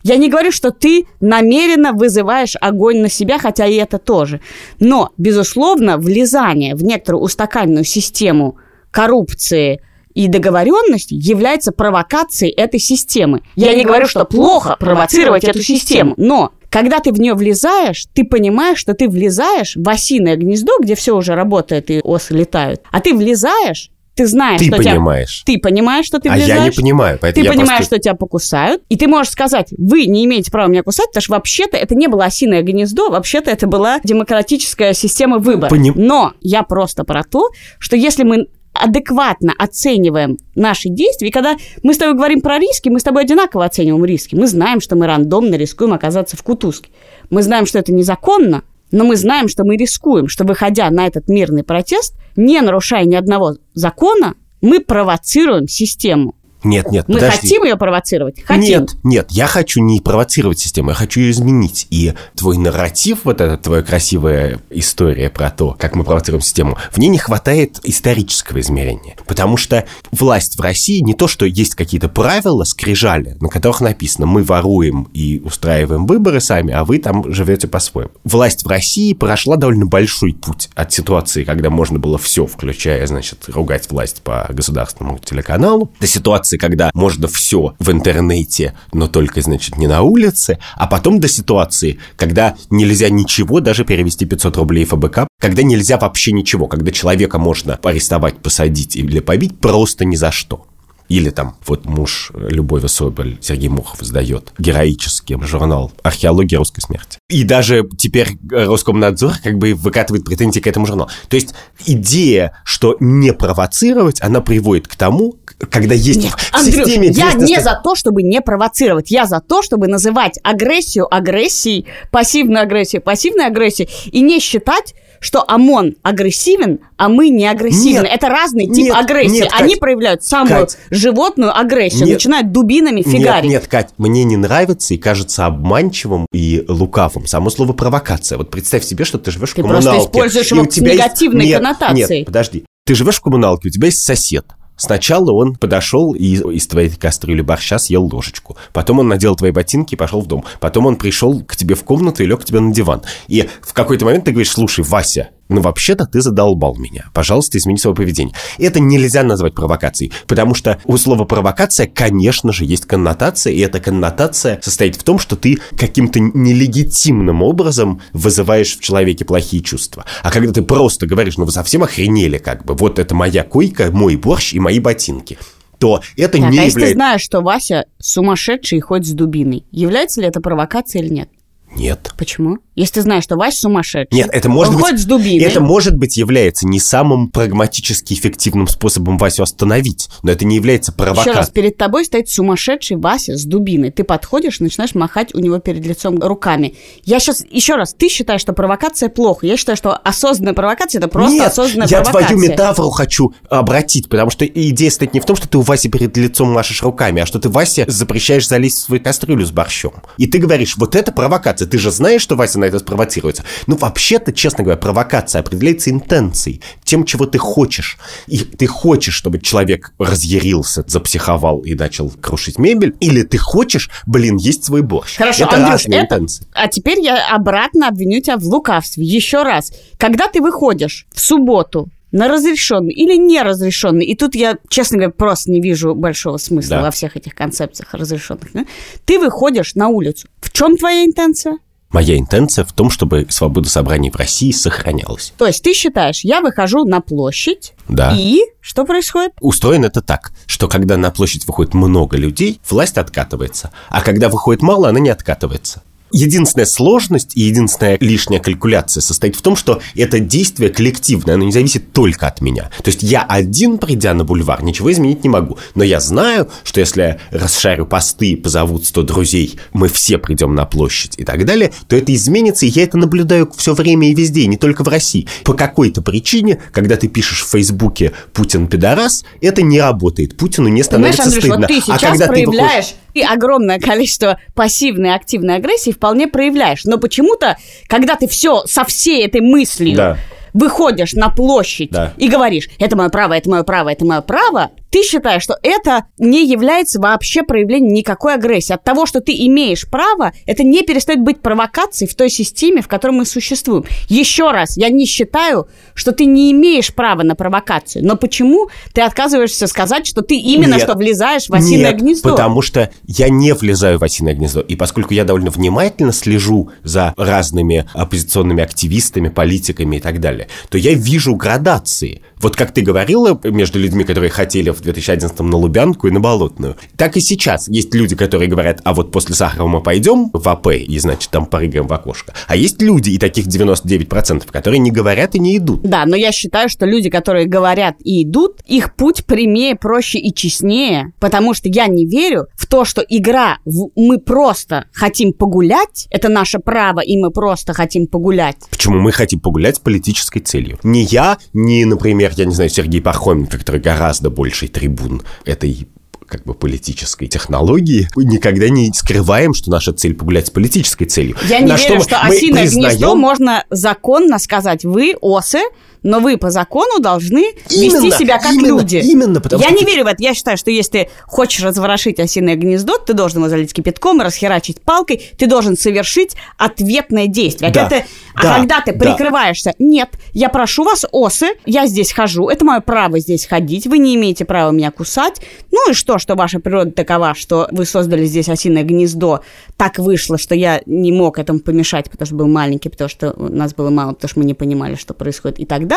[0.03, 4.41] Я не говорю, что ты намеренно вызываешь огонь на себя, хотя и это тоже.
[4.81, 8.57] Но, безусловно, влезание в некоторую устаканенную систему
[8.91, 9.81] коррупции
[10.13, 13.43] и договоренности является провокацией этой системы.
[13.55, 18.25] Я, не говорю, что плохо провоцировать эту систему, но когда ты в нее влезаешь, ты
[18.25, 23.01] понимаешь, что ты влезаешь в осиное гнездо, где все уже работает и осы летают, а
[23.01, 25.43] ты влезаешь ты знаешь, Ты что понимаешь.
[25.43, 25.55] Тебя...
[25.55, 26.59] Ты понимаешь, что ты А влезаешь.
[26.61, 30.05] я не понимаю, поэтому Ты понимаешь, просто- что тебя покусают, и ты можешь сказать, вы
[30.05, 33.67] не имеете права меня кусать, потому что вообще-то это не было осиное гнездо, вообще-то это
[33.67, 35.71] была демократическая система выбора.
[35.71, 38.49] Поним- Но я просто про то, что если мы
[38.83, 43.23] адекватно оцениваем наши действия, и когда мы с тобой говорим про риски, мы с тобой
[43.23, 44.35] одинаково оцениваем риски.
[44.35, 46.90] Мы знаем, что мы рандомно рискуем оказаться в кутузке.
[47.31, 51.29] Мы знаем, что это незаконно, но мы знаем, что мы рискуем, что выходя на этот
[51.29, 56.35] мирный протест, не нарушая ни одного закона, мы провоцируем систему.
[56.64, 57.38] Нет, нет, Мы подожди.
[57.40, 58.42] хотим ее провоцировать?
[58.42, 58.62] Хотим.
[58.62, 61.87] Нет, нет, я хочу не провоцировать систему, я хочу ее изменить.
[61.90, 66.98] И твой нарратив, вот эта твоя красивая история про то, как мы провоцируем систему, в
[66.98, 69.16] ней не хватает исторического измерения.
[69.27, 74.27] Потому что власть в России не то, что есть какие-то правила, скрижали, на которых написано,
[74.27, 78.12] мы воруем и устраиваем выборы сами, а вы там живете по-своему.
[78.25, 83.48] Власть в России прошла довольно большой путь от ситуации, когда можно было все, включая, значит,
[83.48, 86.07] ругать власть по государственному телеканалу, до
[86.53, 91.29] ситуации, когда можно все в интернете, но только, значит, не на улице, а потом до
[91.29, 97.38] ситуации, когда нельзя ничего, даже перевести 500 рублей ФБК, когда нельзя вообще ничего, когда человека
[97.38, 100.67] можно арестовать, посадить или побить просто ни за что.
[101.12, 107.19] Или там вот муж Любови Соболь, Сергей Мухов, издает героический журнал «Археология русской смерти».
[107.29, 111.11] И даже теперь Роскомнадзор как бы выкатывает претензии к этому журналу.
[111.29, 115.37] То есть идея, что не провоцировать, она приводит к тому,
[115.70, 117.09] когда есть Нет, в Андрюш, системе...
[117.09, 119.11] я 200 не за то, чтобы не провоцировать.
[119.11, 125.44] Я за то, чтобы называть агрессию агрессией, пассивную агрессию пассивной агрессией, и не считать, что
[125.46, 128.03] ОМОН агрессивен, а мы не агрессивны.
[128.03, 129.35] Нет, Это разный тип нет, агрессии.
[129.35, 130.79] нет, Кать, Они проявляют самую Кать.
[130.90, 132.14] животную агрессию, Нет.
[132.14, 133.44] начинают дубинами фигарить.
[133.48, 138.37] Нет, нет, Кать, мне не нравится и кажется обманчивым и лукавым само слово провокация.
[138.37, 140.11] Вот представь себе, что ты живешь Ты в просто коммуналке.
[140.11, 142.18] используешь и его у тебя с есть- негативной Нет, коннотацией.
[142.18, 142.64] Нет, подожди.
[142.85, 144.44] Ты живешь в коммуналке, у тебя есть сосед.
[144.77, 148.57] Сначала он подошел и из твоей кастрюли борща съел ложечку.
[148.73, 150.45] Потом он надел твои ботинки и пошел в дом.
[150.61, 153.03] Потом он пришел к тебе в комнату и лег к тебе на диван.
[153.29, 157.79] И в какой-то момент ты говоришь, слушай, Вася, ну вообще-то ты задолбал меня, пожалуйста, измени
[157.79, 158.35] свое поведение.
[158.59, 163.81] Это нельзя назвать провокацией, потому что у слова провокация, конечно же, есть коннотация, и эта
[163.81, 170.05] коннотация состоит в том, что ты каким-то нелегитимным образом вызываешь в человеке плохие чувства.
[170.23, 173.91] А когда ты просто говоришь, ну вы совсем охренели как бы, вот это моя койка,
[173.93, 175.38] мой борщ и мои ботинки
[175.79, 176.79] то это так, не а является...
[176.79, 181.12] если ты знаешь, что Вася сумасшедший и ходит с дубиной, является ли это провокацией или
[181.12, 181.29] нет?
[181.77, 182.13] Нет.
[182.19, 182.59] Почему?
[182.75, 184.17] Если ты знаешь, что Вася сумасшедший.
[184.17, 184.99] Нет, это может быть...
[184.99, 185.45] с дубиной.
[185.45, 190.93] Это, может быть, является не самым прагматически эффективным способом Васю остановить, но это не является
[190.93, 191.53] Еще раз, провокацией.
[191.53, 193.91] перед тобой стоит сумасшедший Вася с дубиной.
[193.91, 196.75] Ты подходишь и начинаешь махать у него перед лицом руками.
[197.05, 199.47] Я сейчас, еще раз, ты считаешь, что провокация плохо.
[199.47, 202.37] Я считаю, что осознанная провокация– это просто Нет, осознанная я провокация.
[202.37, 205.89] твою метафору хочу обратить, потому что идея стоит не в том, что ты у Васи
[205.91, 209.93] перед лицом машешь руками, а что ты Васе запрещаешь залезть в свою кастрюлю с борщом.
[210.17, 211.62] И ты говоришь, вот это провокация.
[211.66, 213.44] Ты же знаешь, что Вася на это спровоцируется.
[213.66, 217.98] Ну, вообще-то, честно говоря, провокация определяется интенцией, тем, чего ты хочешь.
[218.27, 224.37] И ты хочешь, чтобы человек разъярился, запсиховал и начал крушить мебель, или ты хочешь, блин,
[224.37, 225.16] есть свой борщ.
[225.16, 226.14] Хорошо, это Андрюш, разные это...
[226.14, 226.46] интенции.
[226.53, 229.05] А теперь я обратно обвиню тебя в лукавстве.
[229.05, 229.72] Еще раз.
[229.98, 235.51] Когда ты выходишь в субботу на разрешенный или неразрешенный, и тут я, честно говоря, просто
[235.51, 236.83] не вижу большого смысла Да.
[236.83, 238.64] во всех этих концепциях разрешенных, да?
[239.05, 240.29] ты выходишь на улицу.
[240.40, 241.59] В чем твоя интенция?
[241.90, 245.35] Моя интенция в том, чтобы свобода собраний в России сохранялась.
[245.37, 248.14] То есть ты считаешь, я выхожу на площадь, Да.
[248.16, 249.33] и что происходит?
[249.40, 254.62] Устроено это так, что когда на площадь выходит много людей, власть откатывается, а когда выходит
[254.62, 255.83] мало, она не откатывается.
[256.12, 261.53] Единственная сложность и единственная лишняя калькуляция состоит в том, что это действие коллективное, оно не
[261.53, 262.70] зависит только от меня.
[262.83, 265.59] То есть я один, придя на бульвар, ничего изменить не могу.
[265.75, 270.66] Но я знаю, что если я расшарю посты, позовут 100 друзей, мы все придем на
[270.66, 274.42] площадь и так далее, то это изменится, и я это наблюдаю все время и везде,
[274.42, 275.27] и не только в России.
[275.44, 280.37] По какой-то причине, когда ты пишешь в Фейсбуке «Путин пидорас», это не работает.
[280.37, 281.59] Путину не Понимаешь, становится Андрюш, стыдно.
[281.59, 286.27] вот ты а сейчас когда ты выходишь- и огромное количество пассивной и активной агрессии вполне
[286.29, 286.85] проявляешь.
[286.85, 287.57] Но почему-то,
[287.88, 290.16] когда ты все со всей этой мыслью Да.
[290.55, 292.12] выходишь на площадь Да.
[292.16, 296.05] и говоришь, это мое право, это мое право, это мое право, ты считаешь, что это
[296.19, 298.75] не является вообще проявлением никакой агрессии.
[298.75, 302.89] От того, что ты имеешь право, это не перестает быть провокацией в той системе, в
[302.89, 303.85] которой мы существуем.
[304.09, 308.05] Еще раз, я не считаю, что ты не имеешь права на провокацию.
[308.05, 310.83] Но почему ты отказываешься сказать, что ты именно Нет.
[310.83, 312.31] что влезаешь в осиное Нет, гнездо?
[312.31, 314.61] потому что я не влезаю в осиное гнездо.
[314.61, 320.77] И поскольку я довольно внимательно слежу за разными оппозиционными активистами, политиками и так далее, то
[320.77, 322.21] я вижу градации.
[322.37, 326.77] Вот как ты говорила между людьми, которые хотели в 2011 на Лубянку и на Болотную,
[326.97, 330.68] так и сейчас есть люди, которые говорят, а вот после Сахарова мы пойдем в АП,
[330.68, 332.35] и, значит, там порыгаем в окошко.
[332.47, 335.83] А есть люди, и таких 99%, которые не говорят и не идут.
[335.83, 340.35] Да, но я считаю, что люди, которые говорят и идут, их путь прямее, проще и
[340.35, 346.07] честнее, потому что я не верю в то, что игра в «мы просто хотим погулять»,
[346.11, 348.57] это наше право, и мы просто хотим погулять.
[348.71, 350.79] Почему мы хотим погулять с политической целью?
[350.83, 355.87] Не я, не, например, я не знаю, Сергей Пархоменко, который гораздо больший трибун этой
[356.27, 361.37] как бы политической технологии, мы никогда не скрываем, что наша цель погулять с политической целью.
[361.47, 365.59] Я не На верю, что мы осиное гнездо признаем- можно законно сказать «вы, осы»,
[366.03, 368.97] но вы по закону должны Именно, вести себя как именно, люди.
[368.97, 370.23] именно, потому Я что не верю в это.
[370.23, 374.25] Я считаю, что если ты хочешь разворошить осиное гнездо, ты должен его залить кипятком и
[374.25, 375.23] расхерачить палкой.
[375.38, 377.71] Ты должен совершить ответное действие.
[377.71, 378.99] А Да, когда ты- а да, когда ты да.
[378.99, 383.99] прикрываешься, нет, я прошу вас, осы, я здесь хожу, это мое право здесь ходить, вы
[383.99, 385.41] не имеете права меня кусать.
[385.71, 389.41] Ну и что, что ваша природа такова, что вы создали здесь осиное гнездо.
[389.77, 393.49] Так вышло, что я не мог этому помешать, потому что был маленький, потому что у
[393.49, 395.92] нас было мало, потому что мы не понимали, что происходит и так далее.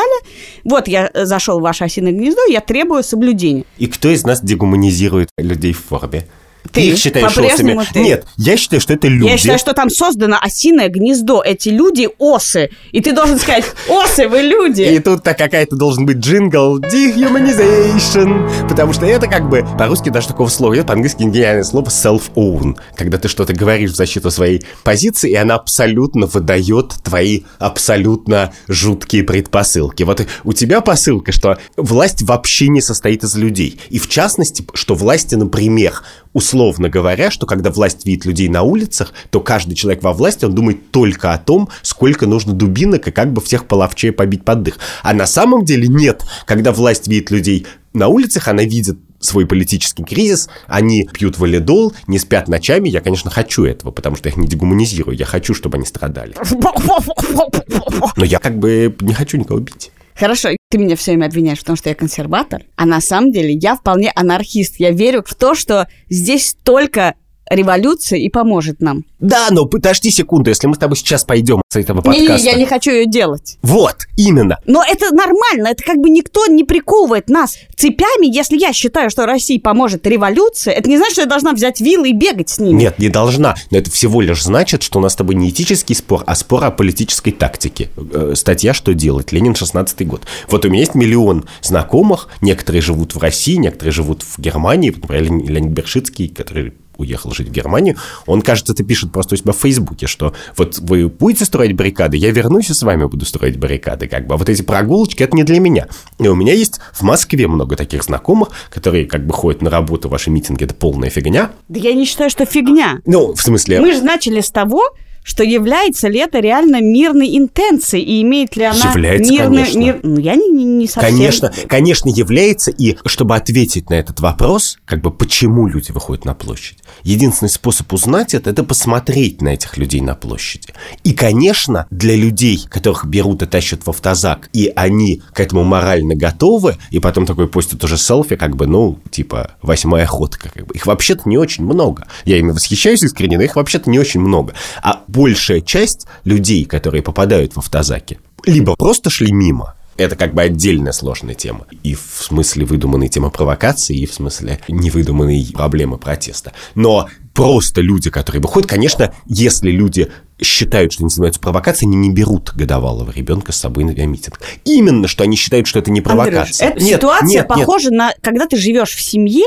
[0.64, 3.64] Вот я э, зашел в ваше осиное гнездо, я требую соблюдения.
[3.78, 6.26] И кто из нас дегуманизирует людей в форме?
[6.72, 6.88] Ты.
[6.88, 7.80] их считаешь осами?
[7.92, 8.00] ты.
[8.00, 9.30] Нет, я считаю, что это люди.
[9.30, 11.42] Я считаю, что там создано осиное гнездо.
[11.44, 12.70] Эти люди осы.
[12.92, 14.82] И ты должен сказать, осы, вы люди.
[14.82, 20.48] И тут-то какая-то должен быть джингл dehumanization, потому что это как бы по-русски даже такого
[20.48, 25.34] слова нет, по-английски гениальное слово self-own, когда ты что-то говоришь в защиту своей позиции, и
[25.34, 30.02] она абсолютно выдает твои абсолютно жуткие предпосылки.
[30.02, 33.80] Вот у тебя посылка, что власть вообще не состоит из людей.
[33.90, 36.02] И в частности, что власти, например,
[36.32, 36.55] условно
[36.88, 40.90] говоря, что когда власть видит людей на улицах, то каждый человек во власти, он думает
[40.90, 44.78] только о том, сколько нужно дубинок и как бы всех половчее побить под дых.
[45.02, 46.24] А на самом деле нет.
[46.46, 52.18] Когда власть видит людей на улицах, она видит свой политический кризис, они пьют валидол, не
[52.18, 52.88] спят ночами.
[52.88, 55.16] Я, конечно, хочу этого, потому что я их не дегуманизирую.
[55.16, 56.34] Я хочу, чтобы они страдали.
[58.16, 59.90] Но я как бы не хочу никого бить.
[60.14, 63.54] Хорошо, ты меня все время обвиняешь в том, что я консерватор, а на самом деле
[63.54, 64.76] я вполне анархист.
[64.78, 67.14] Я верю в то, что здесь только
[67.50, 69.04] революция и поможет нам.
[69.18, 72.36] Да, но подожди секунду, если мы с тобой сейчас пойдем с этого подкаста.
[72.36, 73.58] Не, я не хочу ее делать.
[73.62, 74.58] Вот, именно.
[74.66, 79.26] Но это нормально, это как бы никто не приковывает нас цепями, если я считаю, что
[79.26, 82.78] России поможет революция, это не значит, что я должна взять вилы и бегать с ними.
[82.78, 85.94] Нет, не должна, но это всего лишь значит, что у нас с тобой не этический
[85.94, 87.90] спор, а спор о политической тактике.
[87.96, 90.22] Э, статья «Что делать?» Ленин, 16 год.
[90.48, 95.24] Вот у меня есть миллион знакомых, некоторые живут в России, некоторые живут в Германии, например,
[95.24, 99.56] Леонид Бершицкий, который уехал жить в Германию, он, кажется, это пишет просто у себя в
[99.56, 104.08] Фейсбуке, что вот вы будете строить баррикады, я вернусь и с вами буду строить баррикады,
[104.08, 104.34] как бы.
[104.34, 105.88] А вот эти прогулочки, это не для меня.
[106.18, 110.08] И у меня есть в Москве много таких знакомых, которые как бы ходят на работу,
[110.08, 111.52] ваши митинги, это полная фигня.
[111.68, 113.00] Да я не считаю, что фигня.
[113.06, 113.80] Ну, в смысле...
[113.80, 114.82] Мы же начали с того,
[115.26, 119.78] что является ли это реально мирной интенцией и имеет ли она является, мирный конечно.
[119.78, 120.00] мир.
[120.04, 121.10] Ну, я не, не, совсем.
[121.10, 122.70] Конечно, конечно, является.
[122.70, 127.92] И чтобы ответить на этот вопрос, как бы почему люди выходят на площадь, единственный способ
[127.92, 130.68] узнать это, это посмотреть на этих людей на площади.
[131.02, 136.14] И, конечно, для людей, которых берут и тащат в автозак, и они к этому морально
[136.14, 140.50] готовы, и потом такой постят уже селфи, как бы, ну, типа, восьмая ходка.
[140.54, 140.74] Как бы.
[140.76, 142.06] Их вообще-то не очень много.
[142.24, 144.54] Я ими восхищаюсь искренне, но их вообще-то не очень много.
[144.82, 150.42] А большая часть людей, которые попадают в автозаки, либо просто шли мимо, это как бы
[150.42, 151.66] отдельная сложная тема.
[151.82, 156.52] И в смысле выдуманной темы провокации, и в смысле невыдуманной проблемы протеста.
[156.74, 162.14] Но просто люди, которые выходят, конечно, если люди считают, что они занимаются провокацией, они не
[162.14, 164.38] берут годовалого ребенка с собой на митинг.
[164.66, 166.68] Именно, что они считают, что это не провокация.
[166.68, 167.98] Андрюш, эта ситуация нет, похожа нет.
[167.98, 169.46] на, когда ты живешь в семье,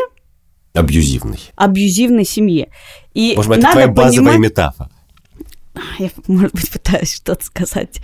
[0.73, 2.69] абьюзивной, абьюзивной семье.
[3.13, 4.39] И Может быть, это твоя базовая понимать...
[4.39, 4.89] метафора
[5.98, 8.00] я, может быть, пытаюсь что-то сказать.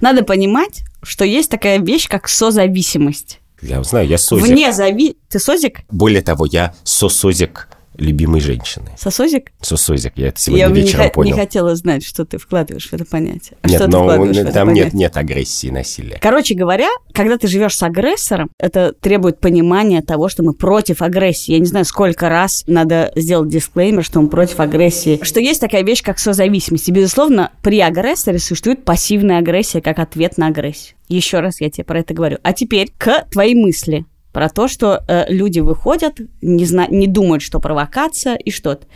[0.00, 3.40] Надо понимать, что есть такая вещь, как созависимость.
[3.62, 4.46] Я знаю, я созик.
[4.46, 5.16] Вне зави...
[5.28, 5.80] Ты созик?
[5.90, 7.68] Более того, я сосозик
[8.00, 8.86] любимой женщины.
[8.96, 9.52] Сосозик?
[9.60, 11.28] Сосозик, я это сегодня я вечером не понял.
[11.30, 13.58] Я не хотела знать, что ты вкладываешь в это понятие.
[13.64, 16.18] Нет, что но там нет, нет агрессии, насилия.
[16.20, 21.52] Короче говоря, когда ты живешь с агрессором, это требует понимания того, что мы против агрессии.
[21.52, 25.20] Я не знаю, сколько раз надо сделать дисклеймер, что мы против агрессии.
[25.22, 26.88] Что есть такая вещь, как созависимость.
[26.88, 30.96] И, безусловно, при агрессоре существует пассивная агрессия как ответ на агрессию.
[31.08, 32.38] Еще раз я тебе про это говорю.
[32.42, 37.42] А теперь к твоей мысли про то, что э, люди выходят, не, зна- не думают,
[37.42, 38.86] что провокация и что-то.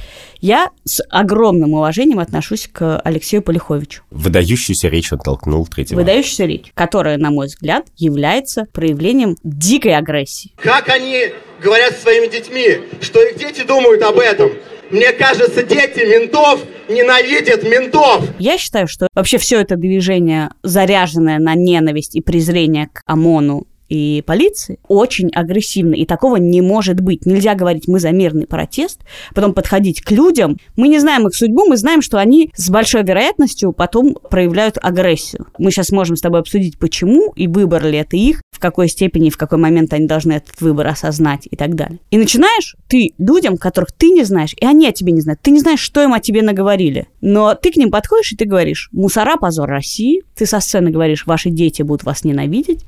[0.41, 4.03] Я с огромным уважением отношусь к Алексею Полиховичу.
[4.11, 5.99] Выдающуюся речь он толкнул третьего.
[6.01, 10.53] Выдающуюся речь, которая, на мой взгляд, является проявлением дикой агрессии.
[10.57, 14.51] Как они говорят своими детьми, что их дети думают об этом?
[14.91, 18.29] Мне кажется, дети ментов ненавидят ментов.
[18.39, 24.23] Я считаю, что вообще все это движение, заряженное на ненависть и презрение к ОМОНу и
[24.27, 27.27] полиции очень агрессивно, и такого не может быть.
[27.27, 29.01] Нельзя говорить, мы за мирный протест,
[29.35, 30.59] потом подходить к людям.
[30.77, 35.47] Мы не знаем их судьбу, мы знаем, что они с большой вероятностью потом проявляют агрессию.
[35.59, 39.31] Мы сейчас можем с тобой обсудить, почему, и выбор ли это их, в какой степени,
[39.31, 41.99] в какой момент они должны этот выбор осознать и так далее.
[42.11, 45.41] И начинаешь ты людям, которых ты не знаешь, и они о тебе не знают.
[45.43, 47.09] Ты не знаешь, что им о тебе наговорили.
[47.21, 50.23] Но ты к ним подходишь, и ты говоришь, мусора, позор России.
[50.37, 52.85] Ты со сцены говоришь, ваши дети будут вас ненавидеть.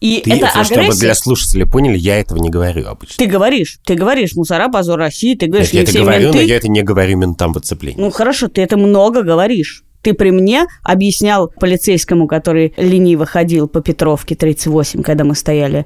[0.00, 0.74] И это агрессия...
[0.74, 3.16] Чтобы для слушателей поняли, я этого не говорю обычно.
[3.18, 6.38] Ты говоришь, ты говоришь, мусора, позор России, ты говоришь, Нет, я это говорю, менты.
[6.38, 8.00] но я это не говорю ментам в отцеплении.
[8.00, 9.84] Ну хорошо, ты это много говоришь.
[10.02, 15.84] Ты при мне объяснял полицейскому, который лениво ходил по Петровке 38, когда мы стояли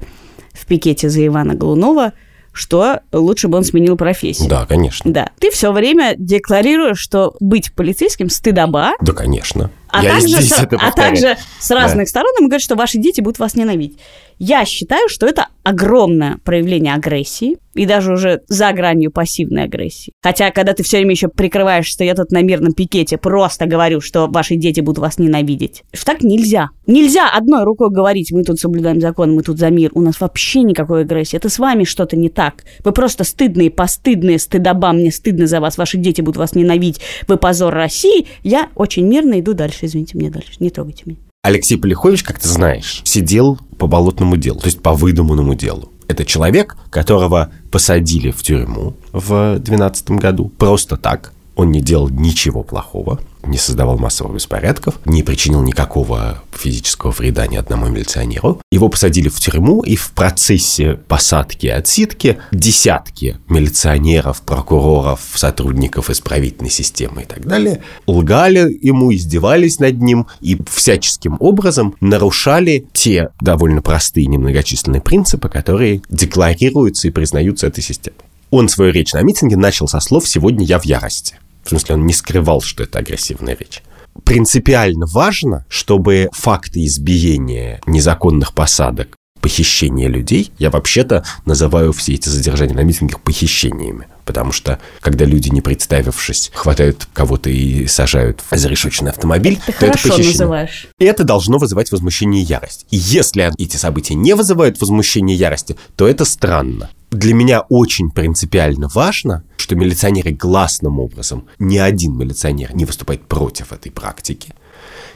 [0.53, 2.13] в пикете за Ивана Голунова,
[2.53, 4.49] что лучше бы он сменил профессию.
[4.49, 5.11] Да, конечно.
[5.11, 5.29] Да.
[5.39, 8.91] Ты все время декларируешь, что быть полицейским стыдоба.
[9.01, 9.69] Да, конечно.
[9.95, 12.09] А, Я также, с, а также с разных Да.
[12.09, 13.97] сторон им говорят, что ваши дети будут вас ненавидеть.
[14.37, 20.13] Я считаю, что это огромное проявление агрессии, и даже уже за гранью пассивной агрессии.
[20.21, 23.99] Хотя, когда ты все время еще прикрываешь, что я тут на мирном пикете просто говорю,
[24.01, 25.83] что ваши дети будут вас ненавидеть.
[25.93, 26.69] Что так нельзя.
[26.87, 29.91] Нельзя одной рукой говорить, мы тут соблюдаем закон, мы тут за мир.
[29.93, 31.35] У нас вообще никакой агрессии.
[31.35, 32.63] Это с вами что-то не так.
[32.83, 37.37] Вы просто стыдные, постыдные, стыдоба, мне стыдно за вас, ваши дети будут вас ненавидеть, вы
[37.37, 38.27] позор России.
[38.43, 41.19] Я очень мирно иду дальше, извините меня дальше, не трогайте меня.
[41.43, 45.91] Алексей Полихович, как ты знаешь, сидел по болотному делу, то есть по выдуманному делу.
[46.07, 51.33] Это человек, которого посадили в тюрьму в 2012 году просто так.
[51.55, 53.19] Он не делал ничего плохого.
[53.45, 58.61] Не создавал массовых беспорядков, не причинил никакого физического вреда ни одному милиционеру.
[58.71, 66.71] Его посадили в тюрьму, и в процессе посадки и отсидки десятки милиционеров, прокуроров, сотрудников исправительной
[66.71, 73.81] системы и так далее лгали ему, издевались над ним и всяческим образом нарушали те довольно
[73.81, 78.19] простые немногочисленные принципы, которые декларируются и признаются этой системой.
[78.51, 81.39] Он свою речь на митинге начал со слов «сегодня я в ярости».
[81.65, 83.81] В смысле, он не скрывал, что это агрессивная речь.
[84.23, 92.75] Принципиально важно, чтобы факты избиения незаконных посадок, похищения людей, я вообще-то называю все эти задержания
[92.75, 94.07] на митингах похищениями.
[94.25, 99.85] Потому что, когда люди, не представившись, хватают кого-то и сажают в зарешочный автомобиль, Ты то
[99.85, 100.31] это похищение.
[100.31, 100.87] называешь.
[100.97, 102.87] Это должно вызывать возмущение и ярость.
[102.89, 106.89] И если эти события не вызывают возмущения и ярости, то это странно.
[107.11, 113.71] Для меня очень принципиально важно, что милиционеры гласным образом, ни один милиционер не выступает против
[113.71, 114.53] этой практики.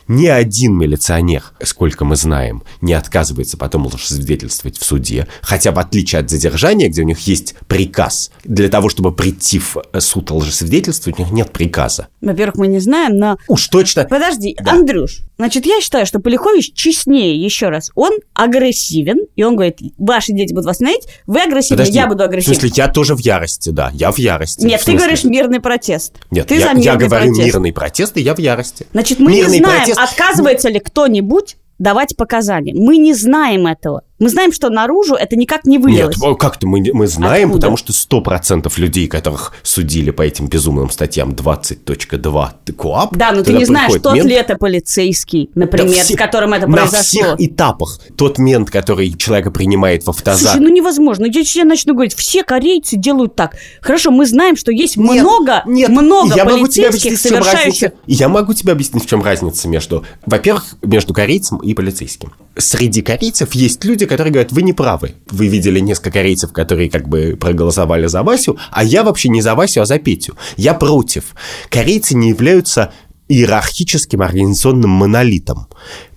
[0.10, 5.28] Ни один милиционер, сколько мы знаем, не отказывается потом лжесвидетельствовать в суде.
[5.41, 9.78] Хотя в отличие от задержания, где у них есть приказ, для того, чтобы прийти в
[9.99, 12.07] суд лжесвидетельствовать, у них нет приказа.
[12.22, 13.38] Во-первых, мы не знаем, но...
[13.47, 14.72] Уж точно Подожди, Да.
[14.72, 17.91] Андрюш, значит, я считаю, что Полихович честнее, еще раз.
[17.93, 22.24] Он агрессивен, и он говорит, ваши дети будут вас ненавидеть, вы агрессивны, Подожди, я буду
[22.24, 22.55] В агрессивен.
[22.55, 24.66] смысле, я тоже в ярости, да, я в ярости.
[24.66, 26.14] Нет, В ты говоришь мирный протест.
[26.32, 27.39] Нет, ты я, за мирный я говорю протест.
[27.45, 28.88] мирный протест, и я в ярости.
[28.91, 32.74] Значит, мы Мирный не знаем, протест- отказывается ли кто-нибудь давать показания.
[32.74, 34.04] Мы не знаем этого.
[34.20, 36.22] Мы знаем, что наружу это никак не Нет, вылилось.
[36.22, 37.61] о, как-то мы, мы знаем, Откуда?
[37.61, 43.15] потому что 100% людей, которых судили по этим безумным статьям 20.2 КОАП...
[43.15, 46.53] Да, но ты не знаешь, тот мент- ли это полицейский, Да например, все- с которым
[46.53, 47.01] это на произошло.
[47.01, 47.99] всех этапах.
[48.17, 50.53] Тот мент, который человека принимает в автозак...
[50.53, 51.26] Слушай, ну невозможно.
[51.26, 53.55] Я сейчас начну говорить, все корейцы делают так.
[53.82, 57.91] Хорошо, мы знаем, что есть много, нет, много я могу полицейских, чем совершающих...
[58.05, 62.34] Я могу тебе объяснить, в чем разница между, во-первых, между корейцем и полицейским.
[62.57, 65.14] Среди корейцев есть люди, которые говорят, вы не правы.
[65.30, 69.55] Вы видели несколько корейцев, которые как бы проголосовали за Васю, а я вообще не за
[69.55, 70.36] Васю, а за Петю.
[70.57, 71.36] Я против.
[71.70, 72.91] Корейцы не являются
[73.30, 75.68] иерархическим организационным монолитом,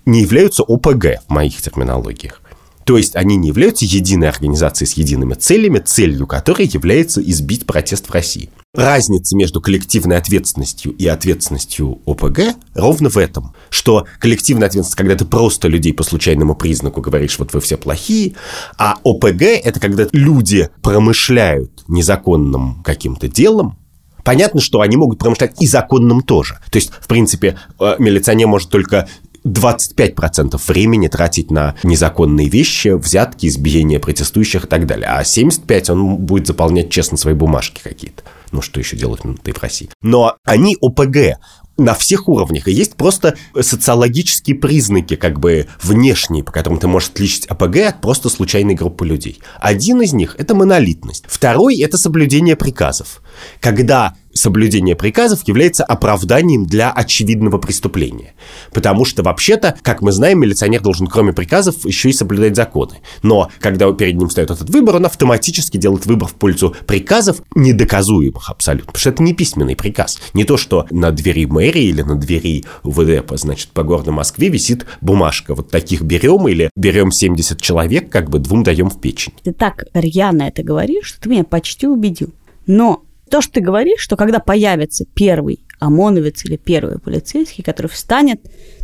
[0.05, 2.41] не являются ОПГ в моих терминологиях.
[2.85, 8.07] То есть они не являются единой организацией с едиными целями, целью которой является избить протест
[8.07, 8.49] в России.
[8.75, 15.25] Разница между коллективной ответственностью и ответственностью ОПГ ровно в этом, что коллективная ответственность, когда ты
[15.25, 18.33] просто людей по случайному признаку говоришь, вот вы все плохие,
[18.79, 23.77] а ОПГ– это когда люди промышляют незаконным каким-то делом,
[24.23, 26.57] Понятно, что они могут промышлять и законным тоже.
[26.71, 29.09] То есть, в принципе, э, милиционер может только
[29.45, 35.07] 25% времени тратить на незаконные вещи, взятки, избиения протестующих и так далее.
[35.07, 38.23] А 75% он будет заполнять честно свои бумажки какие-то.
[38.51, 39.89] Ну, что еще делать ты в России?
[40.01, 41.39] Но они ОПГ
[41.77, 42.67] на всех уровнях.
[42.67, 48.01] И есть просто социологические признаки, как бы внешние, по которым ты можешь отличить АПГ от
[48.01, 49.39] просто случайной группы людей.
[49.59, 51.25] Один из них– это монолитность.
[51.27, 53.21] Второй– это соблюдение приказов.
[53.59, 58.33] Когда соблюдение приказов является оправданием для очевидного преступления.
[58.73, 62.99] Потому что, вообще-то, как мы знаем, милиционер должен, кроме приказов, еще и соблюдать законы.
[63.21, 68.49] Но, когда перед ним стоит этот выбор, он автоматически делает выбор в пользу приказов, недоказуемых
[68.49, 68.87] абсолютно.
[68.87, 70.19] Потому что это не письменный приказ.
[70.33, 74.85] Не то, что на двери мэрии или на двери УВД, значит, по городу Москве висит
[75.01, 75.55] бумажка.
[75.55, 79.33] Вот таких берем или берем 70 человек, как бы двум даем в печень.
[79.43, 82.33] Ты так рьяно это говоришь, что ты меня почти убедил.
[82.65, 83.03] Но
[83.33, 88.39] то, что ты говоришь, что когда появится первый ОМОНовец или первый полицейский, который встанет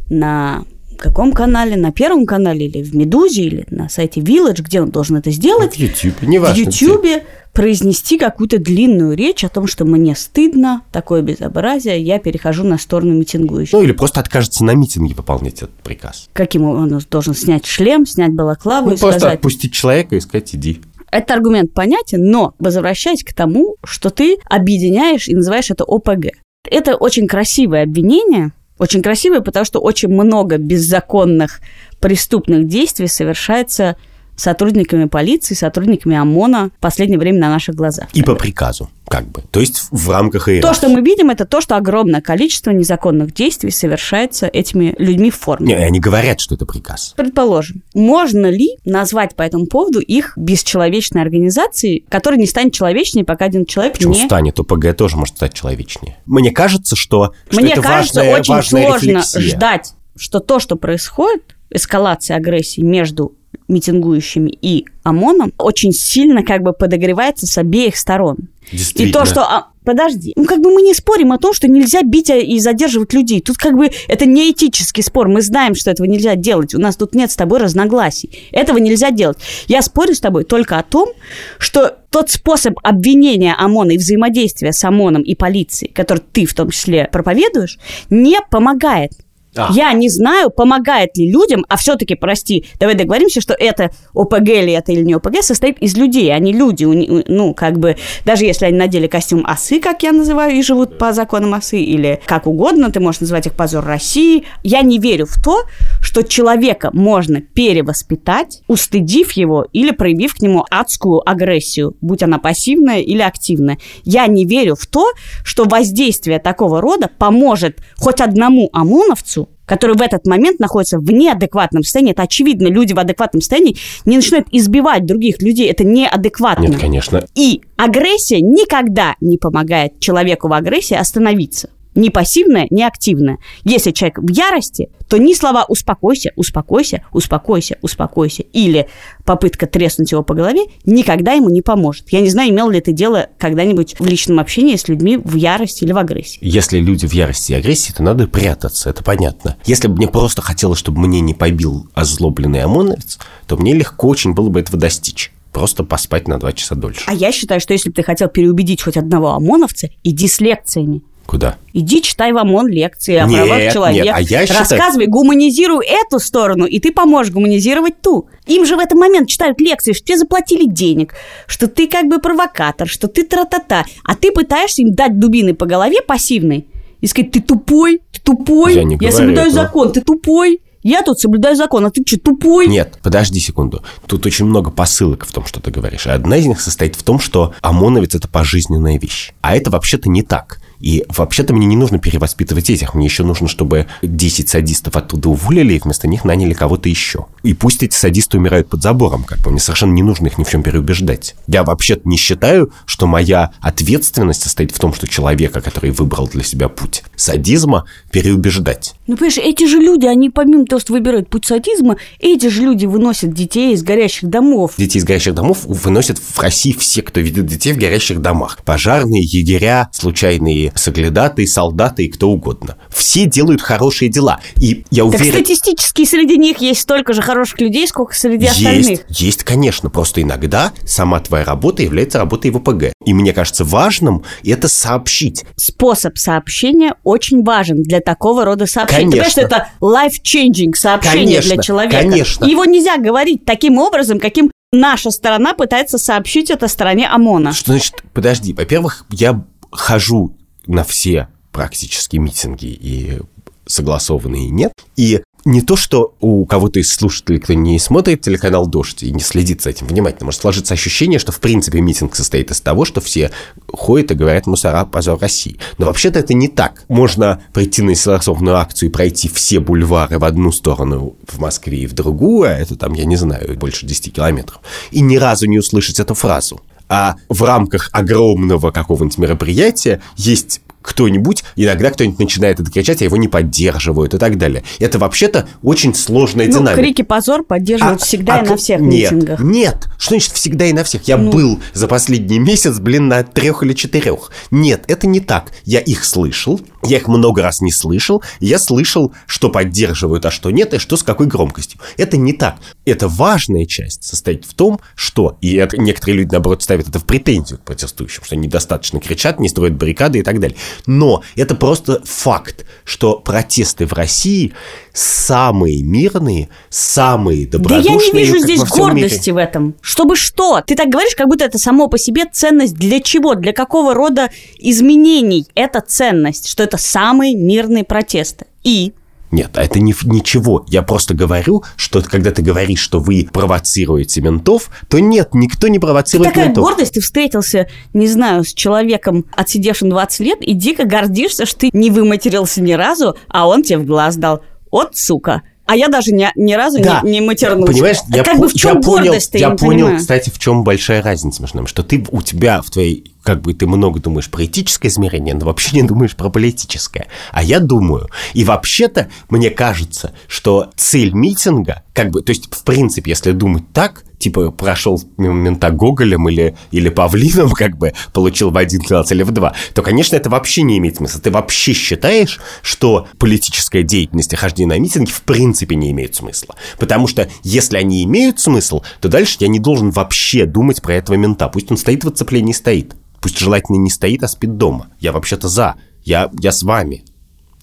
[0.10, 0.64] на
[0.97, 5.18] каком канале, на Первом канале или в Медузе, или на сайте Village, где он должен
[5.18, 6.54] это сделать, В Ютьюбе, в неважно.
[6.54, 6.64] где.
[6.64, 12.80] Ютьюбе произнести какую-то длинную речь о том, что мне стыдно, такое безобразие, я перехожу на
[12.80, 13.74] сторону митингующих.
[13.74, 16.28] Ну, или просто откажется на митинге выполнять этот приказ.
[16.34, 19.36] Каким он должен снять шлем, снять балаклаву Ну, и просто сказать...
[19.36, 20.82] отпустить человека и сказать, иди.
[21.12, 26.28] Этот аргумент понятен, но возвращаясь к тому, что ты объединяешь и называешь это ОПГ.
[26.70, 31.62] Это очень красивое обвинение, очень красивое, потому что очень много беззаконных
[31.99, 33.97] преступных действий совершается
[34.39, 38.07] сотрудниками полиции, сотрудниками ОМОНа в последнее время на наших глазах.
[38.13, 39.43] И по приказу, как бы.
[39.51, 40.67] То есть в рамках иерархии.
[40.67, 45.35] То, что мы видим, это то, что огромное количество незаконных действий совершается этими людьми в
[45.35, 45.67] форме.
[45.67, 47.13] Не, они говорят, что это приказ.
[47.17, 53.45] Предположим, можно ли назвать по этому поводу их бесчеловечной организацией, которая не станет человечней, пока
[53.45, 54.25] один человек Почему не...
[54.25, 54.59] станет?
[54.59, 56.17] ОПГ тоже может стать человечнее.
[56.25, 59.41] Мне кажется, что, что Мне это кажется, важная, очень важная сложно рефлексия.
[59.41, 63.35] ждать, что то, что происходит, эскалация агрессии между
[63.70, 68.49] митингующими и ОМОНом, очень сильно как бы подогревается с обеих сторон.
[68.72, 69.41] И то, что...
[69.41, 70.34] а, подожди.
[70.36, 73.41] Ну, как бы мы не спорим о том, что нельзя бить и задерживать людей.
[73.41, 75.28] Тут как бы это не этический спор.
[75.28, 76.76] Мы знаем, что этого нельзя делать.
[76.76, 78.49] У нас тут нет с тобой разногласий.
[78.51, 79.38] Этого нельзя делать.
[79.67, 81.09] Я спорю с тобой только о том,
[81.57, 86.70] что тот способ обвинения ОМОНа и взаимодействия с ОМОНом и полицией, который ты в том
[86.70, 89.13] числе проповедуешь, не помогает.
[89.56, 89.70] А.
[89.74, 94.74] Я не знаю, помогает ли людям, а все-таки, прости, давай договоримся, что это ОПГ или
[94.74, 98.78] это или не ОПГ состоит из людей, они люди, ну, как бы, даже если они
[98.78, 103.00] надели костюм осы, как я называю, и живут по законам осы, или как угодно, ты
[103.00, 105.64] можешь называть их позор России, я не верю в то,
[106.02, 113.00] что человека можно перевоспитать, устыдив его или проявив к нему адскую агрессию, будь она пассивная
[113.00, 113.80] или активная.
[114.04, 115.12] Я не верю в то,
[115.43, 121.84] что воздействие такого рода поможет хоть одному ОМОНовцу который в этот момент находится в неадекватном
[121.84, 122.11] состоянии.
[122.11, 125.70] Это очевидно, люди в адекватном состоянии не начинают избивать других людей.
[125.70, 126.65] Это неадекватно.
[126.65, 127.24] Нет, конечно.
[127.36, 133.39] И агрессия никогда не помогает человеку в агрессии остановиться не пассивное, не активное.
[133.63, 138.87] Если человек в ярости, то ни слова «успокойся», «успокойся», «успокойся», «успокойся» или
[139.25, 142.09] попытка треснуть его по голове никогда ему не поможет.
[142.11, 145.83] Я не знаю, имел ли ты дело когда-нибудь в личном общении с людьми в ярости
[145.83, 146.39] или в агрессии.
[146.41, 149.57] Если люди в ярости и агрессии, то надо прятаться, это понятно.
[149.65, 154.33] Если бы мне просто хотелось, чтобы мне не побил озлобленный ОМОНовец, то мне легко очень
[154.33, 157.03] было бы этого достичь просто поспать на два часа дольше.
[157.07, 161.01] А я считаю, что если бы ты хотел переубедить хоть одного ОМОНовца, иди с лекциями.
[161.30, 161.57] Куда?
[161.73, 164.03] Иди читай в ОМОН лекции о нет, правах человека.
[164.03, 164.67] Нет, а я считаю...
[164.67, 168.27] Рассказывай, гуманизируй эту сторону, и ты поможешь гуманизировать ту.
[168.47, 171.13] Им же в этот момент читают лекции, что тебе заплатили денег,
[171.45, 173.86] что ты как бы провокатор, что ты тра-та-та.
[174.03, 176.65] А ты пытаешься им дать дубины по голове пассивной
[176.99, 179.65] и сказать, ты тупой, ты тупой, я, не я соблюдаю этого.
[179.65, 180.61] закон, ты тупой.
[180.82, 182.67] Я тут соблюдаю закон, а ты что, тупой?
[182.67, 183.84] Нет, подожди секунду.
[184.07, 186.07] Тут очень много посылок в том, что ты говоришь.
[186.07, 189.34] Одна из них состоит в том, что ОМОНовец– это пожизненная вещь.
[189.41, 190.59] А это вообще-то не так.
[190.80, 195.73] И вообще-то мне не нужно перевоспитывать этих, мне еще нужно, чтобы 10 садистов оттуда уволили,
[195.73, 197.25] и вместо них наняли кого-то еще.
[197.43, 200.43] И пусть эти садисты умирают под забором, как бы, мне совершенно не нужно их ни
[200.43, 201.36] в чем переубеждать.
[201.47, 206.43] Я вообще-то не считаю, что моя ответственность состоит в том, что человека, который выбрал для
[206.43, 208.95] себя путь садизма, переубеждать.
[209.07, 212.86] Ну, понимаешь, эти же люди, они помимо того, что выбирают путь садизма, эти же люди
[212.86, 214.73] выносят детей из горящих домов.
[214.77, 218.59] Детей из горящих домов выносят в России все, кто видит детей в горящих домах.
[218.63, 222.78] Пожарные, егеря, случайные соглядатые, солдаты и кто угодно.
[222.89, 224.39] Все делают хорошие дела.
[224.57, 225.26] И я уверен...
[225.26, 228.99] Так статистически среди них есть столько же хороших людей, сколько среди есть, остальных.
[229.09, 229.89] Есть, конечно.
[229.89, 232.93] Просто иногда сама твоя работа является работой в ОПГ.
[233.05, 235.45] И мне кажется важным это сообщить.
[235.55, 239.11] Способ сообщения очень важен для такого рода сообщений.
[239.11, 239.24] Конечно.
[239.24, 241.97] Ты что это life-changing сообщение конечно, для человека.
[241.97, 242.45] Конечно.
[242.45, 247.53] Его нельзя говорить таким образом, каким наша сторона пытается сообщить это стороне ОМОНа.
[247.53, 250.36] Что значит, подожди, во-первых, я хожу
[250.70, 253.20] на все практически митинги и
[253.65, 254.72] согласованные нет.
[254.95, 259.22] И не то, что у кого-то из слушателей, кто не смотрит телеканал «Дождь» и не
[259.22, 263.01] следит за этим внимательно, может сложиться ощущение, что в принципе митинг состоит из того, что
[263.01, 263.32] все
[263.67, 265.57] ходят и говорят «мусора, позор России».
[265.78, 266.84] Но вообще-то это не так.
[266.88, 271.88] Можно прийти на согласованную акцию и пройти все бульвары в одну сторону в Москве и
[271.88, 274.61] в другую, а это там, я не знаю, больше 10 километров,
[274.91, 281.43] и ни разу не услышать эту фразу а в рамках огромного какого-нибудь мероприятия есть кто-нибудь,
[281.55, 284.63] иногда кто-нибудь начинает это кричать, а его не поддерживают и так далее.
[284.79, 286.81] Это вообще-то очень сложная ну, динамика.
[286.81, 289.39] крики позор поддерживают а, всегда а, и на всех нет, митингах.
[289.41, 291.07] Нет, что значит всегда и на всех?
[291.07, 291.31] Я ну.
[291.31, 294.31] был за последний месяц, блин, на трех или четырех.
[294.51, 295.51] Нет, это не так.
[295.65, 300.51] Я их слышал, я их много раз не слышал, я слышал, что поддерживают, а что
[300.51, 301.80] нет, и что с какой громкостью.
[301.97, 302.57] Это не так.
[302.86, 307.59] Это важная часть состоит в том, что, и некоторые люди, наоборот, ставят это в претензию
[307.59, 310.57] к протестующим, что они недостаточно кричат, не строят баррикады и так далее.
[310.86, 314.53] Но это просто факт, что протесты в России
[314.93, 317.97] самые мирные, самые добродушные.
[317.97, 319.33] Да я не вижу здесь гордости мире.
[319.33, 319.75] в этом.
[319.81, 320.61] Чтобы что?
[320.65, 323.35] Ты так говоришь, как будто это само по себе ценность для чего?
[323.35, 326.47] Для какого рода изменений это ценность?
[326.47, 328.45] Что это самые мирные протесты?
[328.63, 328.93] И
[329.31, 330.65] нет, а это не, ничего.
[330.67, 335.77] Я просто говорю, что когда ты говоришь, что вы провоцируете ментов, то нет, никто не
[335.77, 336.63] провоцирует Такая ментов.
[336.63, 341.69] гордость, ты встретился, не знаю, с человеком, отсидевшим 20 лет, и дико гордишься, что ты
[341.73, 344.41] не выматерился ни разу, а он тебе в глаз дал.
[344.72, 345.41] От сука.
[345.65, 347.01] А я даже ни, ни разу да.
[347.03, 347.72] не, не матернулся.
[347.72, 349.97] Понимаешь, я, как бы в чем я понял, я понял, понимаю.
[349.99, 351.67] кстати, в чем большая разница между нами.
[351.67, 355.45] Что ты, у тебя в твоей как бы ты много думаешь про этическое измерение, но
[355.45, 357.07] вообще не думаешь про политическое.
[357.32, 362.63] А я думаю, и вообще-то мне кажется, что цель митинга, как бы, то есть, в
[362.63, 368.57] принципе, если думать так, типа прошел мента Гоголем или, или Павлином, как бы получил в
[368.57, 371.22] один класс или в два, то, конечно, это вообще не имеет смысла.
[371.22, 376.55] Ты вообще считаешь, что политическая деятельность и хождение на митинги в принципе не имеет смысла.
[376.78, 381.15] Потому что если они имеют смысл, то дальше я не должен вообще думать про этого
[381.15, 381.47] мента.
[381.47, 382.95] Пусть он стоит в оцеплении, стоит.
[383.22, 384.88] Пусть желательно не стоит, а спит дома.
[384.99, 385.76] Я вообще-то за.
[386.03, 387.03] Я, я с вами.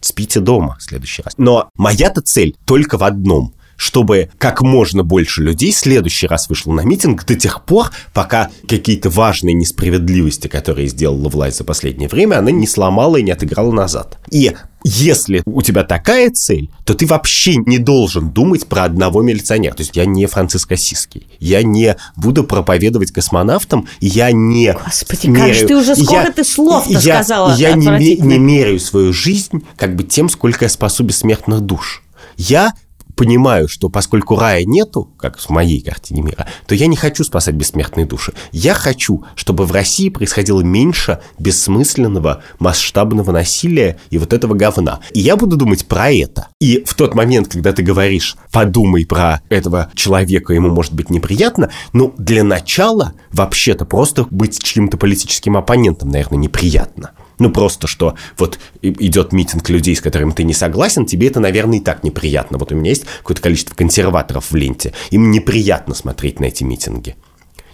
[0.01, 1.35] Спите дома в следующий раз.
[1.37, 6.73] Но моя-то цель только в одном чтобы как можно больше людей в следующий раз вышло
[6.73, 12.39] на митинг до тех пор, пока какие-то важные несправедливости, которые сделала власть за последнее время,
[12.39, 14.19] она не сломала и не отыграла назад.
[14.31, 14.53] И
[14.89, 19.75] если у тебя такая цель, то ты вообще не должен думать про одного милиционера.
[19.75, 21.27] То есть я не Франциск Осиский.
[21.41, 24.73] Я не буду проповедовать космонавтам, я не...
[24.73, 28.39] Господи, меряю, как же ты уже сколько я, ты слов-то я, сказала Я не, не
[28.39, 32.05] меряю свою жизнь как бы тем, сколько я спасу бессмертных душ.
[32.37, 32.73] Я
[33.17, 37.55] понимаю, что поскольку рая нету, как в моей картине мира, то я не хочу спасать
[37.55, 38.35] бессмертные души.
[38.53, 45.01] Я хочу, чтобы в России происходило меньше бессмысленного масштабного насилия и вот этого говна.
[45.13, 46.49] И я буду думать про это.
[46.61, 51.71] И в тот момент, когда ты говоришь, подумай про этого человека, ему может быть неприятно,
[51.93, 57.13] ну, для начала, вообще-то, просто быть чьим-то политическим оппонентом, наверное, неприятно.
[57.39, 61.79] Ну, просто что вот идет митинг людей, с которыми ты не согласен, тебе это, наверное,
[61.79, 62.59] и так неприятно.
[62.59, 64.93] Вот у меня есть какое-то количество консерваторов в ленте.
[65.11, 67.17] Им неприятно смотреть на эти митинги.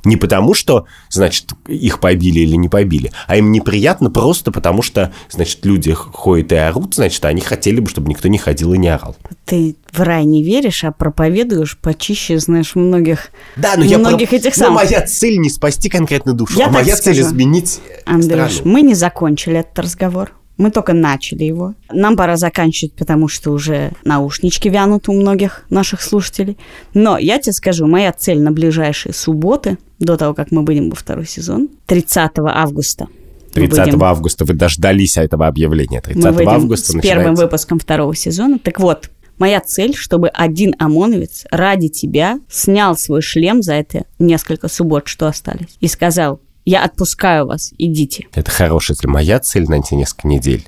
[0.05, 5.13] Не потому, что, значит, их побили или не побили, а им неприятно просто потому, что,
[5.31, 8.89] значит, люди ходят и орут, значит, они хотели бы, чтобы никто не ходил и не
[8.89, 9.17] орал.
[9.45, 14.49] Ты в рай не веришь, а проповедуешь почище, знаешь, многих, да, но многих я про...
[14.49, 14.83] этих самых.
[14.83, 17.17] Но моя цель не спасти конкретную душу, я а моя скажу.
[17.17, 18.73] цель изменить Андрюш, страну.
[18.73, 20.33] мы не закончили этот разговор.
[20.57, 21.75] Мы только начали его.
[21.91, 26.59] Нам пора заканчивать, потому что уже наушнички вянут у многих наших слушателей.
[26.95, 30.97] Но я тебе скажу, моя цель на ближайшие субботы, до того, как мы выйдем во
[30.97, 33.09] второй сезон, 30 августа.
[33.55, 34.03] 30 будем...
[34.03, 36.01] августа вы дождались этого объявления.
[36.01, 37.21] 30 мы августа с начинается...
[37.21, 38.59] первым выпуском второго сезона.
[38.59, 44.69] Так вот, моя цель, чтобы один ОМОНовец ради тебя снял свой шлем за это несколько
[44.69, 48.27] суббот, что остались, и сказал, я отпускаю вас, идите.
[48.33, 49.11] Это хорошая цель.
[49.11, 50.67] Моя цель на эти несколько недель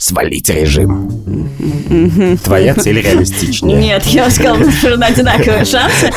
[0.00, 1.10] свалить режим.
[2.42, 3.78] Твоя цель реалистичнее.
[3.78, 4.56] Нет, я что
[4.96, 6.10] на одинаковые шансы.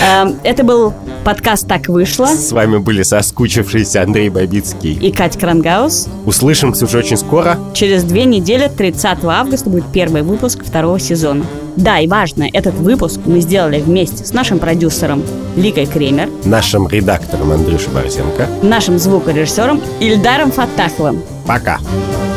[0.00, 2.26] Эм, это был подкаст «Так вышло».
[2.26, 6.08] С вами были соскучившиеся Андрей Бабицкий и Катя Крангаус.
[6.24, 7.58] Услышимся уже очень скоро.
[7.74, 11.44] Через две недели, 30 августа, будет первый выпуск второго сезона.
[11.76, 15.22] Да, и важно, этот выпуск мы сделали вместе с нашим продюсером
[15.54, 21.22] Ликой Кремер, нашим редактором Андрюшей Борзенко, нашим звукорежиссером Ильдаром Фатаховым.
[21.46, 21.78] Пока!
[21.78, 22.27] Пока!